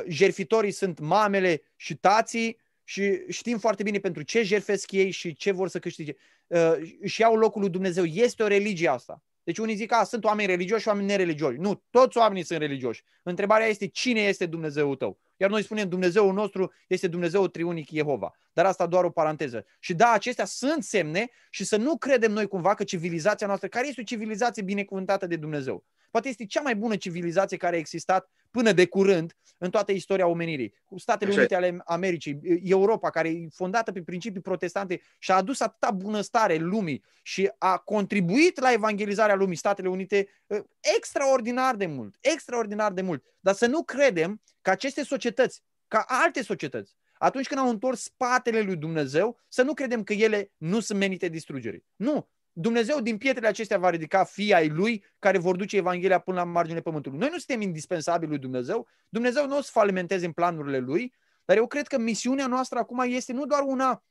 [0.07, 5.51] jerfitorii sunt mamele și tații și știm foarte bine pentru ce jerfesc ei și ce
[5.51, 6.13] vor să câștige.
[6.47, 8.03] Uh, și iau locul lui Dumnezeu.
[8.03, 9.23] Este o religie asta.
[9.43, 11.59] Deci unii zic, că sunt oameni religioși și oameni nereligioși.
[11.59, 13.03] Nu, toți oamenii sunt religioși.
[13.23, 15.19] Întrebarea este cine este Dumnezeul tău?
[15.37, 18.31] Iar noi spunem Dumnezeul nostru este Dumnezeul triunic Jehova.
[18.53, 19.65] Dar asta doar o paranteză.
[19.79, 23.87] Și da, acestea sunt semne și să nu credem noi cumva că civilizația noastră, care
[23.87, 28.29] este o civilizație binecuvântată de Dumnezeu, poate este cea mai bună civilizație care a existat
[28.53, 30.73] până de curând în toată istoria omenirii.
[30.95, 31.39] Statele Așa.
[31.39, 36.55] Unite ale Americii, Europa, care e fondată pe principii protestante și a adus atâta bunăstare
[36.55, 40.65] lumii și a contribuit la evangelizarea lumii, Statele Unite, ă,
[40.97, 43.23] extraordinar de mult, extraordinar de mult.
[43.39, 48.61] Dar să nu credem că aceste societăți, ca alte societăți, atunci când au întors spatele
[48.61, 51.85] lui Dumnezeu, să nu credem că ele nu sunt menite distrugerii.
[51.95, 56.37] Nu, Dumnezeu din pietrele acestea va ridica fii ai lui care vor duce Evanghelia până
[56.37, 57.19] la marginea pământului.
[57.19, 58.87] Noi nu suntem indispensabili lui Dumnezeu.
[59.09, 61.13] Dumnezeu nu o să falimenteze în planurile lui,
[61.45, 64.03] dar eu cred că misiunea noastră acum este nu doar una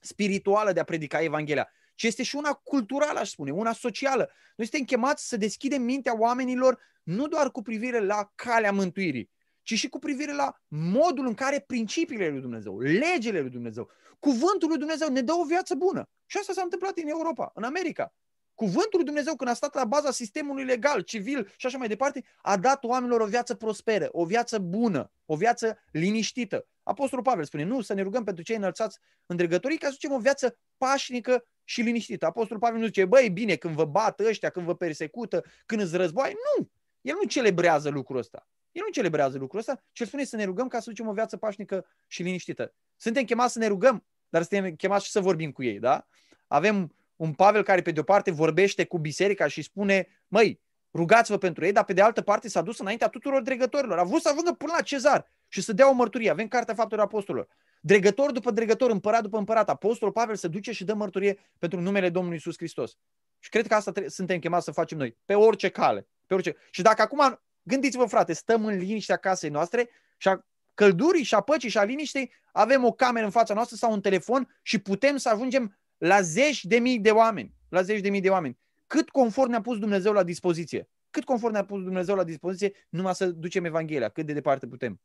[0.00, 4.30] spirituală de a predica Evanghelia, ci este și una culturală, aș spune, una socială.
[4.56, 9.30] Noi suntem chemați să deschidem mintea oamenilor nu doar cu privire la calea mântuirii,
[9.62, 14.68] ci și cu privire la modul în care principiile lui Dumnezeu, legile lui Dumnezeu, cuvântul
[14.68, 16.08] lui Dumnezeu ne dă o viață bună.
[16.32, 18.14] Și asta s-a întâmplat în Europa, în America.
[18.54, 22.24] Cuvântul lui Dumnezeu, când a stat la baza sistemului legal, civil și așa mai departe,
[22.42, 26.66] a dat oamenilor o viață prosperă, o viață bună, o viață liniștită.
[26.82, 30.12] Apostolul Pavel spune, nu, să ne rugăm pentru cei înălțați în dregătorii ca să ducem
[30.12, 32.26] o viață pașnică și liniștită.
[32.26, 35.96] Apostolul Pavel nu zice, băi, bine, când vă bat ăștia, când vă persecută, când îți
[35.96, 36.34] război.
[36.56, 36.70] Nu!
[37.00, 38.48] El nu celebrează lucrul ăsta.
[38.72, 41.12] El nu celebrează lucrul ăsta, ci el spune să ne rugăm ca să ducem o
[41.12, 42.74] viață pașnică și liniștită.
[42.96, 46.06] Suntem chemați să ne rugăm, dar suntem chemați și să vorbim cu ei, da?
[46.46, 50.60] Avem un Pavel care pe de o parte vorbește cu biserica și spune, măi,
[50.94, 53.98] rugați-vă pentru ei, dar pe de altă parte s-a dus înaintea tuturor dregătorilor.
[53.98, 56.30] A vrut să ajungă până la cezar și să dea o mărturie.
[56.30, 57.48] Avem Cartea Faptelor Apostolilor.
[57.80, 62.08] Dregător după dregător, împărat după împărat, Apostolul Pavel se duce și dă mărturie pentru numele
[62.08, 62.96] Domnului Isus Hristos.
[63.38, 66.06] Și cred că asta tre- suntem chemați să facem noi, pe orice cale.
[66.26, 66.56] Pe orice.
[66.70, 70.28] Și dacă acum, gândiți-vă frate, stăm în liniștea casei noastre și
[70.74, 74.00] căldurii și a păcii și a liniștei, avem o cameră în fața noastră sau un
[74.00, 77.54] telefon și putem să ajungem la zeci de mii de oameni.
[77.68, 78.58] La zeci de mii de oameni.
[78.86, 80.88] Cât confort ne-a pus Dumnezeu la dispoziție?
[81.10, 84.08] Cât confort ne-a pus Dumnezeu la dispoziție numai să ducem Evanghelia?
[84.08, 85.00] Cât de departe putem?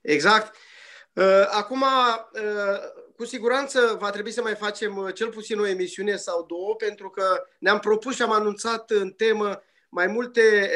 [0.00, 0.56] Exact.
[1.12, 2.78] Uh, acum, uh,
[3.16, 7.10] cu siguranță va trebui să mai facem uh, cel puțin o emisiune sau două, pentru
[7.10, 9.62] că ne-am propus și am anunțat în temă
[9.94, 10.70] mai multe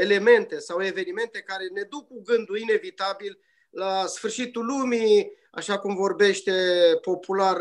[0.00, 3.38] elemente sau evenimente care ne duc cu gândul inevitabil
[3.70, 6.52] la sfârșitul lumii, așa cum vorbește
[7.00, 7.56] popular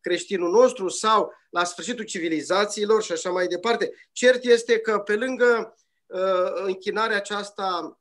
[0.00, 3.90] creștinul nostru, sau la sfârșitul civilizațiilor și așa mai departe.
[4.12, 5.74] Cert este că pe lângă
[6.64, 7.98] închinarea aceasta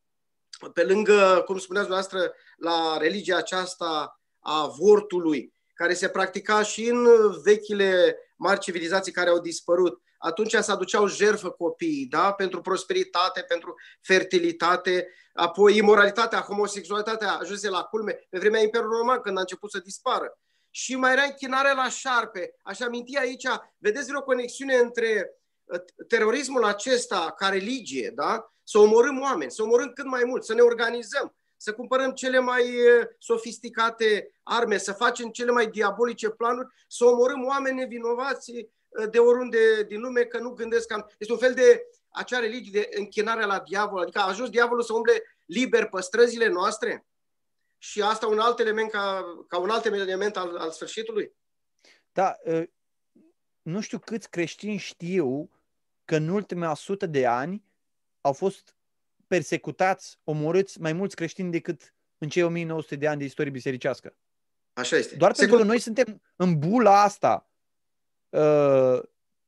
[0.74, 7.08] pe lângă, cum spuneați dumneavoastră, la religia aceasta a avortului, care se practica și în
[7.44, 12.34] vechile mari civilizații care au dispărut, atunci se aduceau jertfă copiii, da?
[12.34, 19.38] pentru prosperitate, pentru fertilitate, apoi imoralitatea, homosexualitatea ajunse la culme pe vremea Imperiului Roman, când
[19.38, 20.40] a început să dispară.
[20.70, 22.56] Și mai era închinarea la șarpe.
[22.62, 25.32] Aș aminti aici, vedeți vreo conexiune între
[25.64, 28.54] uh, terorismul acesta ca religie, da?
[28.64, 32.64] să omorâm oameni, să omorâm cât mai mult, să ne organizăm, să cumpărăm cele mai
[33.18, 38.52] sofisticate arme, să facem cele mai diabolice planuri, să omorâm oameni nevinovați
[39.10, 41.12] de oriunde din lume, că nu gândesc cam...
[41.18, 44.94] Este un fel de acea religie de închinare la diavol, adică a ajuns diavolul să
[44.94, 47.06] umble liber pe străzile noastre
[47.78, 51.34] și asta un alt element ca, ca un alt element al, al sfârșitului?
[52.12, 52.38] Da,
[53.62, 55.50] nu știu câți creștini știu
[56.06, 57.64] că în ultimele sută de ani
[58.22, 58.76] au fost
[59.28, 64.16] persecutați, omorâți mai mulți creștini decât în cei 1900 de ani de istorie bisericească.
[64.74, 65.16] Așa este.
[65.16, 67.49] Doar pentru că noi suntem în bula asta
[68.30, 69.00] uh,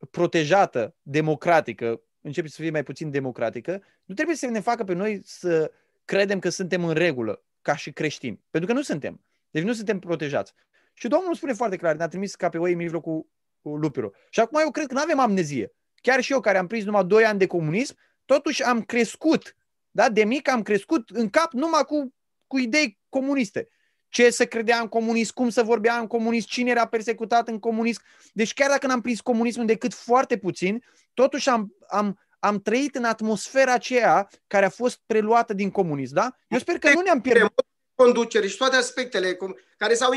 [0.09, 5.21] protejată, democratică, începe să fie mai puțin democratică, nu trebuie să ne facă pe noi
[5.23, 5.71] să
[6.05, 8.43] credem că suntem în regulă ca și creștini.
[8.49, 9.21] Pentru că nu suntem.
[9.51, 10.53] Deci nu suntem protejați.
[10.93, 13.27] Și Domnul spune foarte clar, ne-a trimis ca pe oi în mijlocul
[13.61, 14.17] lupilor.
[14.29, 15.73] Și acum eu cred că nu avem amnezie.
[15.95, 19.55] Chiar și eu care am prins numai 2 ani de comunism, totuși am crescut,
[19.91, 20.09] da?
[20.09, 22.13] de mic am crescut în cap numai cu,
[22.47, 23.67] cu idei comuniste.
[24.11, 28.01] Ce să credea în comunism, cum să vorbea în comunism, cine era persecutat în comunism.
[28.33, 33.03] Deci chiar dacă n-am prins comunismul decât foarte puțin, totuși am, am, am trăit în
[33.03, 36.13] atmosfera aceea care a fost preluată din comunism.
[36.13, 36.35] Da?
[36.47, 40.11] Eu sper că nu ne-am pierdut conducere și toate aspectele cum, care s-au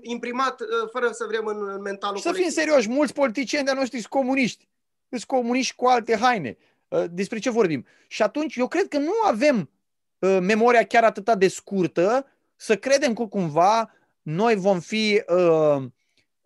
[0.00, 3.98] imprimat uh, fără să vrem în, în mentalul Să fim serioși, mulți politicieni de-a noștri
[3.98, 4.68] sunt comuniști.
[5.08, 6.56] Sunt comuniști cu alte haine.
[6.88, 7.86] Uh, despre ce vorbim.
[8.08, 9.70] Și atunci eu cred că nu avem
[10.18, 15.84] uh, memoria chiar atât de scurtă să credem că cumva noi vom fi, uh,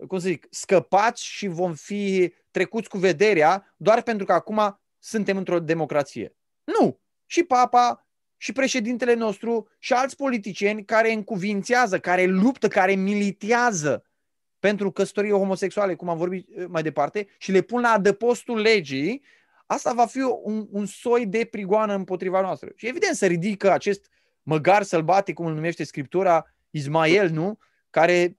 [0.07, 5.37] cum să zic, scăpați și vom fi trecuți cu vederea doar pentru că acum suntem
[5.37, 6.37] într-o democrație.
[6.65, 7.01] Nu!
[7.27, 14.05] Și papa, și președintele nostru, și alți politicieni care încuvințează, care luptă, care militează
[14.59, 19.23] pentru căsătorie homosexuale, cum am vorbit mai departe, și le pun la adăpostul legii,
[19.67, 22.73] asta va fi un, un soi de prigoană împotriva noastră.
[22.75, 24.11] Și evident să ridică acest
[24.49, 27.59] măgar sălbatic, cum îl numește Scriptura, Ismael, nu?
[27.91, 28.39] Care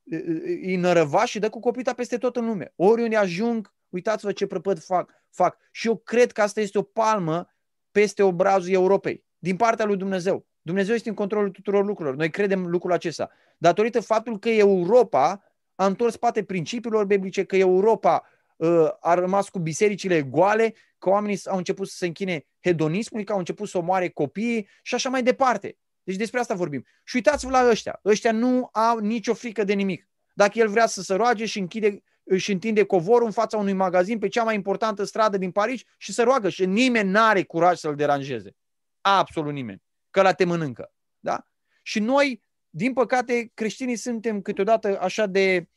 [0.62, 2.74] îi nărăva și dă cu copita peste tot în lume.
[2.76, 5.58] Oriunde ajung, uitați-vă ce prăpăd fac, fac.
[5.72, 7.48] Și eu cred că asta este o palmă
[7.92, 10.48] peste obrazul Europei, din partea lui Dumnezeu.
[10.62, 12.18] Dumnezeu este în controlul tuturor lucrurilor.
[12.18, 13.30] Noi credem lucrul acesta.
[13.58, 15.44] Datorită faptul că Europa
[15.76, 18.24] a întors spate principiilor biblice, că Europa
[18.56, 23.32] uh, a rămas cu bisericile goale, că oamenii au început să se închine hedonismului, că
[23.32, 25.78] au început să omoare copiii și așa mai departe.
[26.10, 26.86] Deci despre asta vorbim.
[27.04, 28.00] Și uitați-vă la ăștia.
[28.06, 30.10] Ăștia nu au nicio frică de nimic.
[30.34, 34.20] Dacă el vrea să se roage și închide, își întinde covorul în fața unui magazin
[34.20, 37.78] pe cea mai importantă stradă din Paris și să roagă și nimeni nu are curaj
[37.78, 38.56] să-l deranjeze.
[39.02, 39.82] Absolut nimeni.
[40.10, 40.94] Că la te mănâncă.
[41.20, 41.48] Da?
[41.82, 45.68] Și noi, din păcate, creștinii suntem câteodată așa de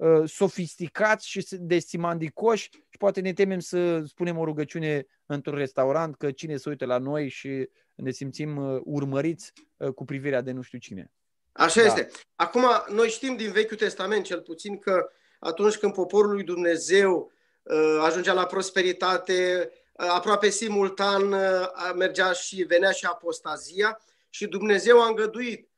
[0.00, 6.16] Uh, sofisticați și de simandicoși și poate ne temem să spunem o rugăciune într-un restaurant
[6.16, 7.68] că cine se uită la noi și
[8.00, 11.12] ne simțim uh, urmăriți uh, cu privirea de nu știu cine.
[11.52, 11.86] Așa da.
[11.86, 12.08] este.
[12.34, 17.32] Acum, noi știm din Vechiul Testament cel puțin că atunci când poporul lui Dumnezeu
[18.00, 21.34] ajungea la prosperitate, aproape simultan
[21.96, 25.68] mergea și venea și apostazia și Dumnezeu a îngăduit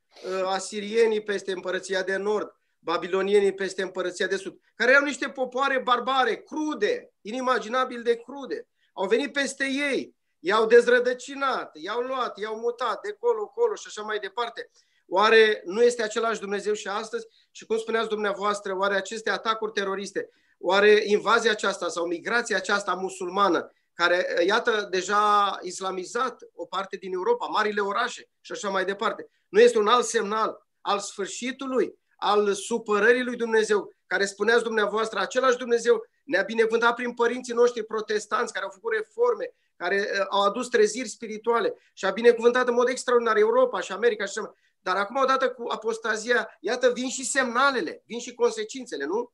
[0.45, 6.37] asirienii peste împărăția de nord, babilonienii peste împărăția de sud, care erau niște popoare barbare,
[6.37, 8.67] crude, inimaginabil de crude.
[8.93, 10.15] Au venit peste ei,
[10.45, 14.71] i-au dezrădăcinat, i-au luat, i-au mutat de colo, colo și așa mai departe.
[15.09, 17.27] Oare nu este același Dumnezeu și astăzi?
[17.51, 23.73] Și cum spuneați dumneavoastră, oare aceste atacuri teroriste, oare invazia aceasta sau migrația aceasta musulmană
[23.95, 29.29] care, iată, deja islamizat o parte din Europa, marile orașe și așa mai departe.
[29.49, 35.57] Nu este un alt semnal al sfârșitului, al supărării lui Dumnezeu, care spuneați dumneavoastră, același
[35.57, 40.69] Dumnezeu ne-a binecuvântat prin părinții noștri protestanți care au făcut reforme, care uh, au adus
[40.69, 45.17] treziri spirituale și a binecuvântat în mod extraordinar Europa și America și așa Dar acum,
[45.17, 49.33] odată cu apostazia, iată, vin și semnalele, vin și consecințele, nu?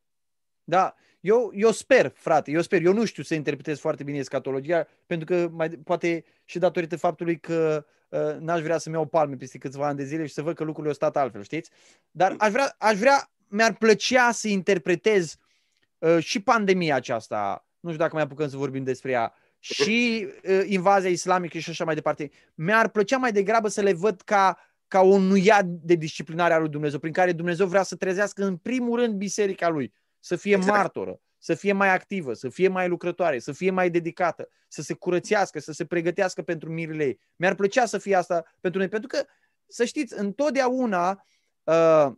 [0.64, 4.86] Da, eu, eu sper, frate, eu sper, eu nu știu să interpretez foarte bine escatologia,
[5.07, 9.59] pentru că mai, poate și datorită faptului că uh, n-aș vrea să-mi iau palme peste
[9.59, 11.70] câțiva ani de zile și să văd că lucrurile au stat altfel, știți?
[12.11, 15.36] Dar aș vrea, aș vrea mi-ar plăcea să interpretez
[15.99, 19.34] uh, și pandemia aceasta, nu știu dacă mai apucăm să vorbim despre ea,
[19.75, 22.31] și uh, invazia islamică și așa mai departe.
[22.55, 24.59] Mi-ar plăcea mai degrabă să le văd ca,
[24.89, 28.57] ca o nuia de disciplinare a lui Dumnezeu, prin care Dumnezeu vrea să trezească în
[28.57, 30.77] primul rând biserica lui, să fie exact.
[30.77, 34.95] martoră, să fie mai activă, să fie mai lucrătoare, să fie mai dedicată, să se
[34.95, 37.21] curățească, să se pregătească pentru mirile ei.
[37.37, 39.25] Mi-ar plăcea să fie asta pentru noi, pentru că,
[39.66, 41.25] să știți, întotdeauna
[41.64, 42.12] uh,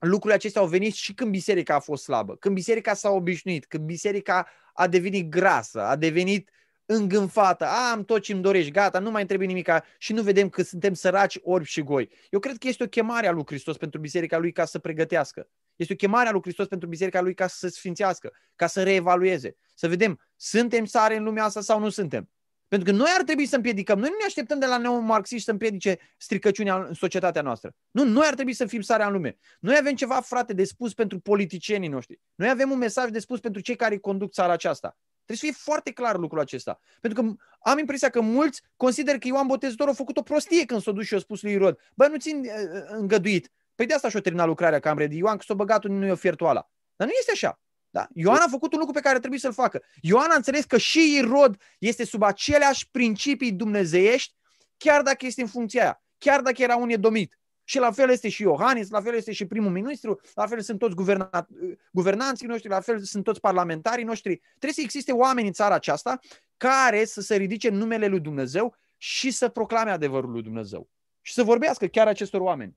[0.00, 3.84] lucrurile acestea au venit și când biserica a fost slabă, când biserica s-a obișnuit, când
[3.84, 6.50] biserica a devenit grasă, a devenit
[6.92, 9.68] îngânfată, a, am tot ce îmi dorești, gata, nu mai trebuie nimic
[9.98, 12.10] și nu vedem că suntem săraci, orbi și goi.
[12.30, 15.48] Eu cred că este o chemare a lui Hristos pentru biserica lui ca să pregătească.
[15.76, 18.82] Este o chemare a lui Hristos pentru biserica lui ca să se sfințească, ca să
[18.82, 22.30] reevalueze, să vedem, suntem sare în lumea asta sau nu suntem.
[22.68, 23.98] Pentru că noi ar trebui să împiedicăm.
[23.98, 27.74] Noi nu ne așteptăm de la neomarxiști să împiedice stricăciunea în societatea noastră.
[27.90, 29.38] Nu, noi ar trebui să fim sarea în lume.
[29.60, 32.20] Noi avem ceva, frate, de spus pentru politicienii noștri.
[32.34, 34.96] Noi avem un mesaj de spus pentru cei care conduc țara aceasta.
[35.30, 36.80] Trebuie să fie foarte clar lucrul acesta.
[37.00, 37.32] Pentru că
[37.70, 41.06] am impresia că mulți consideră că Ioan Botezătorul a făcut o prostie când s-a dus
[41.06, 41.78] și a spus lui Irod.
[41.94, 42.50] Bă, nu țin uh,
[42.88, 43.50] îngăduit.
[43.74, 46.46] Păi de asta și-a terminat lucrarea ca de Ioan, că s-a băgat în nu ofertul
[46.46, 46.70] ăla.
[46.96, 47.60] Dar nu este așa.
[47.90, 48.08] Da?
[48.14, 49.82] Ioan a făcut un lucru pe care trebuie să-l facă.
[50.00, 54.34] Ioan a înțeles că și Irod este sub aceleași principii dumnezeiești,
[54.76, 57.38] chiar dacă este în funcția aia, chiar dacă era un edomit.
[57.64, 60.78] Și la fel este și Iohannis, la fel este și primul ministru, la fel sunt
[60.78, 61.46] toți guverna-
[61.92, 64.36] guvernanții noștri, la fel sunt toți parlamentarii noștri.
[64.48, 66.18] Trebuie să existe oameni în țara aceasta
[66.56, 70.88] care să se ridice în numele lui Dumnezeu și să proclame adevărul lui Dumnezeu.
[71.22, 72.76] Și să vorbească chiar acestor oameni.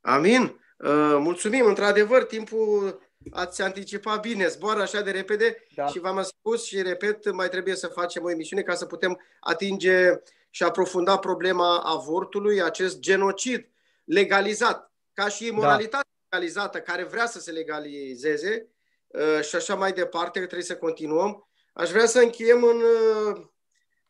[0.00, 0.42] Amin.
[0.42, 1.66] Uh, mulțumim.
[1.66, 3.00] Într-adevăr, timpul
[3.30, 5.86] ați anticipat bine, zboară așa de repede da.
[5.86, 10.08] și v-am spus și repet, mai trebuie să facem o emisiune ca să putem atinge
[10.50, 13.68] și aprofunda problema avortului, acest genocid
[14.04, 16.36] legalizat, ca și moralitatea da.
[16.36, 18.68] legalizată care vrea să se legalizeze
[19.06, 21.48] uh, și așa mai departe, că trebuie să continuăm.
[21.72, 23.46] Aș vrea să încheiem în uh,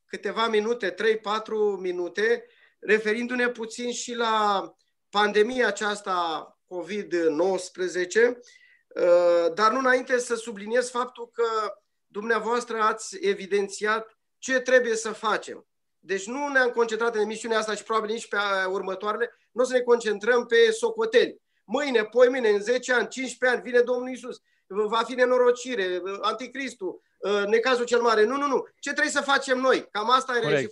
[0.07, 0.95] câteva minute, 3-4
[1.79, 2.47] minute,
[2.81, 4.65] referindu-ne puțin și la
[5.11, 8.37] pandemia aceasta COVID-19
[8.95, 11.75] Uh, dar nu înainte să subliniez faptul că
[12.07, 15.67] dumneavoastră ați evidențiat ce trebuie să facem.
[15.99, 18.37] Deci nu ne-am concentrat în emisiunea asta și probabil nici pe
[18.69, 21.41] următoarele, nu o să ne concentrăm pe socoteli.
[21.65, 27.45] Mâine, poimine, în 10 ani, 15 ani, vine Domnul Isus, va fi nenorocire, anticristul, uh,
[27.47, 28.25] necazul cel mare.
[28.25, 28.67] Nu, nu, nu.
[28.79, 29.89] Ce trebuie să facem noi?
[29.91, 30.69] Cam asta e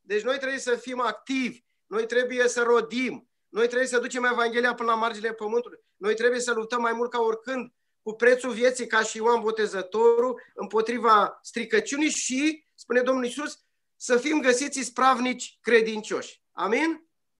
[0.00, 4.74] Deci noi trebuie să fim activi, noi trebuie să rodim, noi trebuie să ducem Evanghelia
[4.74, 5.78] până la marginile pământului.
[5.96, 7.72] Noi trebuie să luptăm mai mult ca oricând
[8.02, 13.58] cu prețul vieții ca și Ioan Botezătorul împotriva stricăciunii și, spune Domnul Iisus,
[13.96, 16.42] să fim găsiți spravnici credincioși.
[16.52, 17.07] Amin?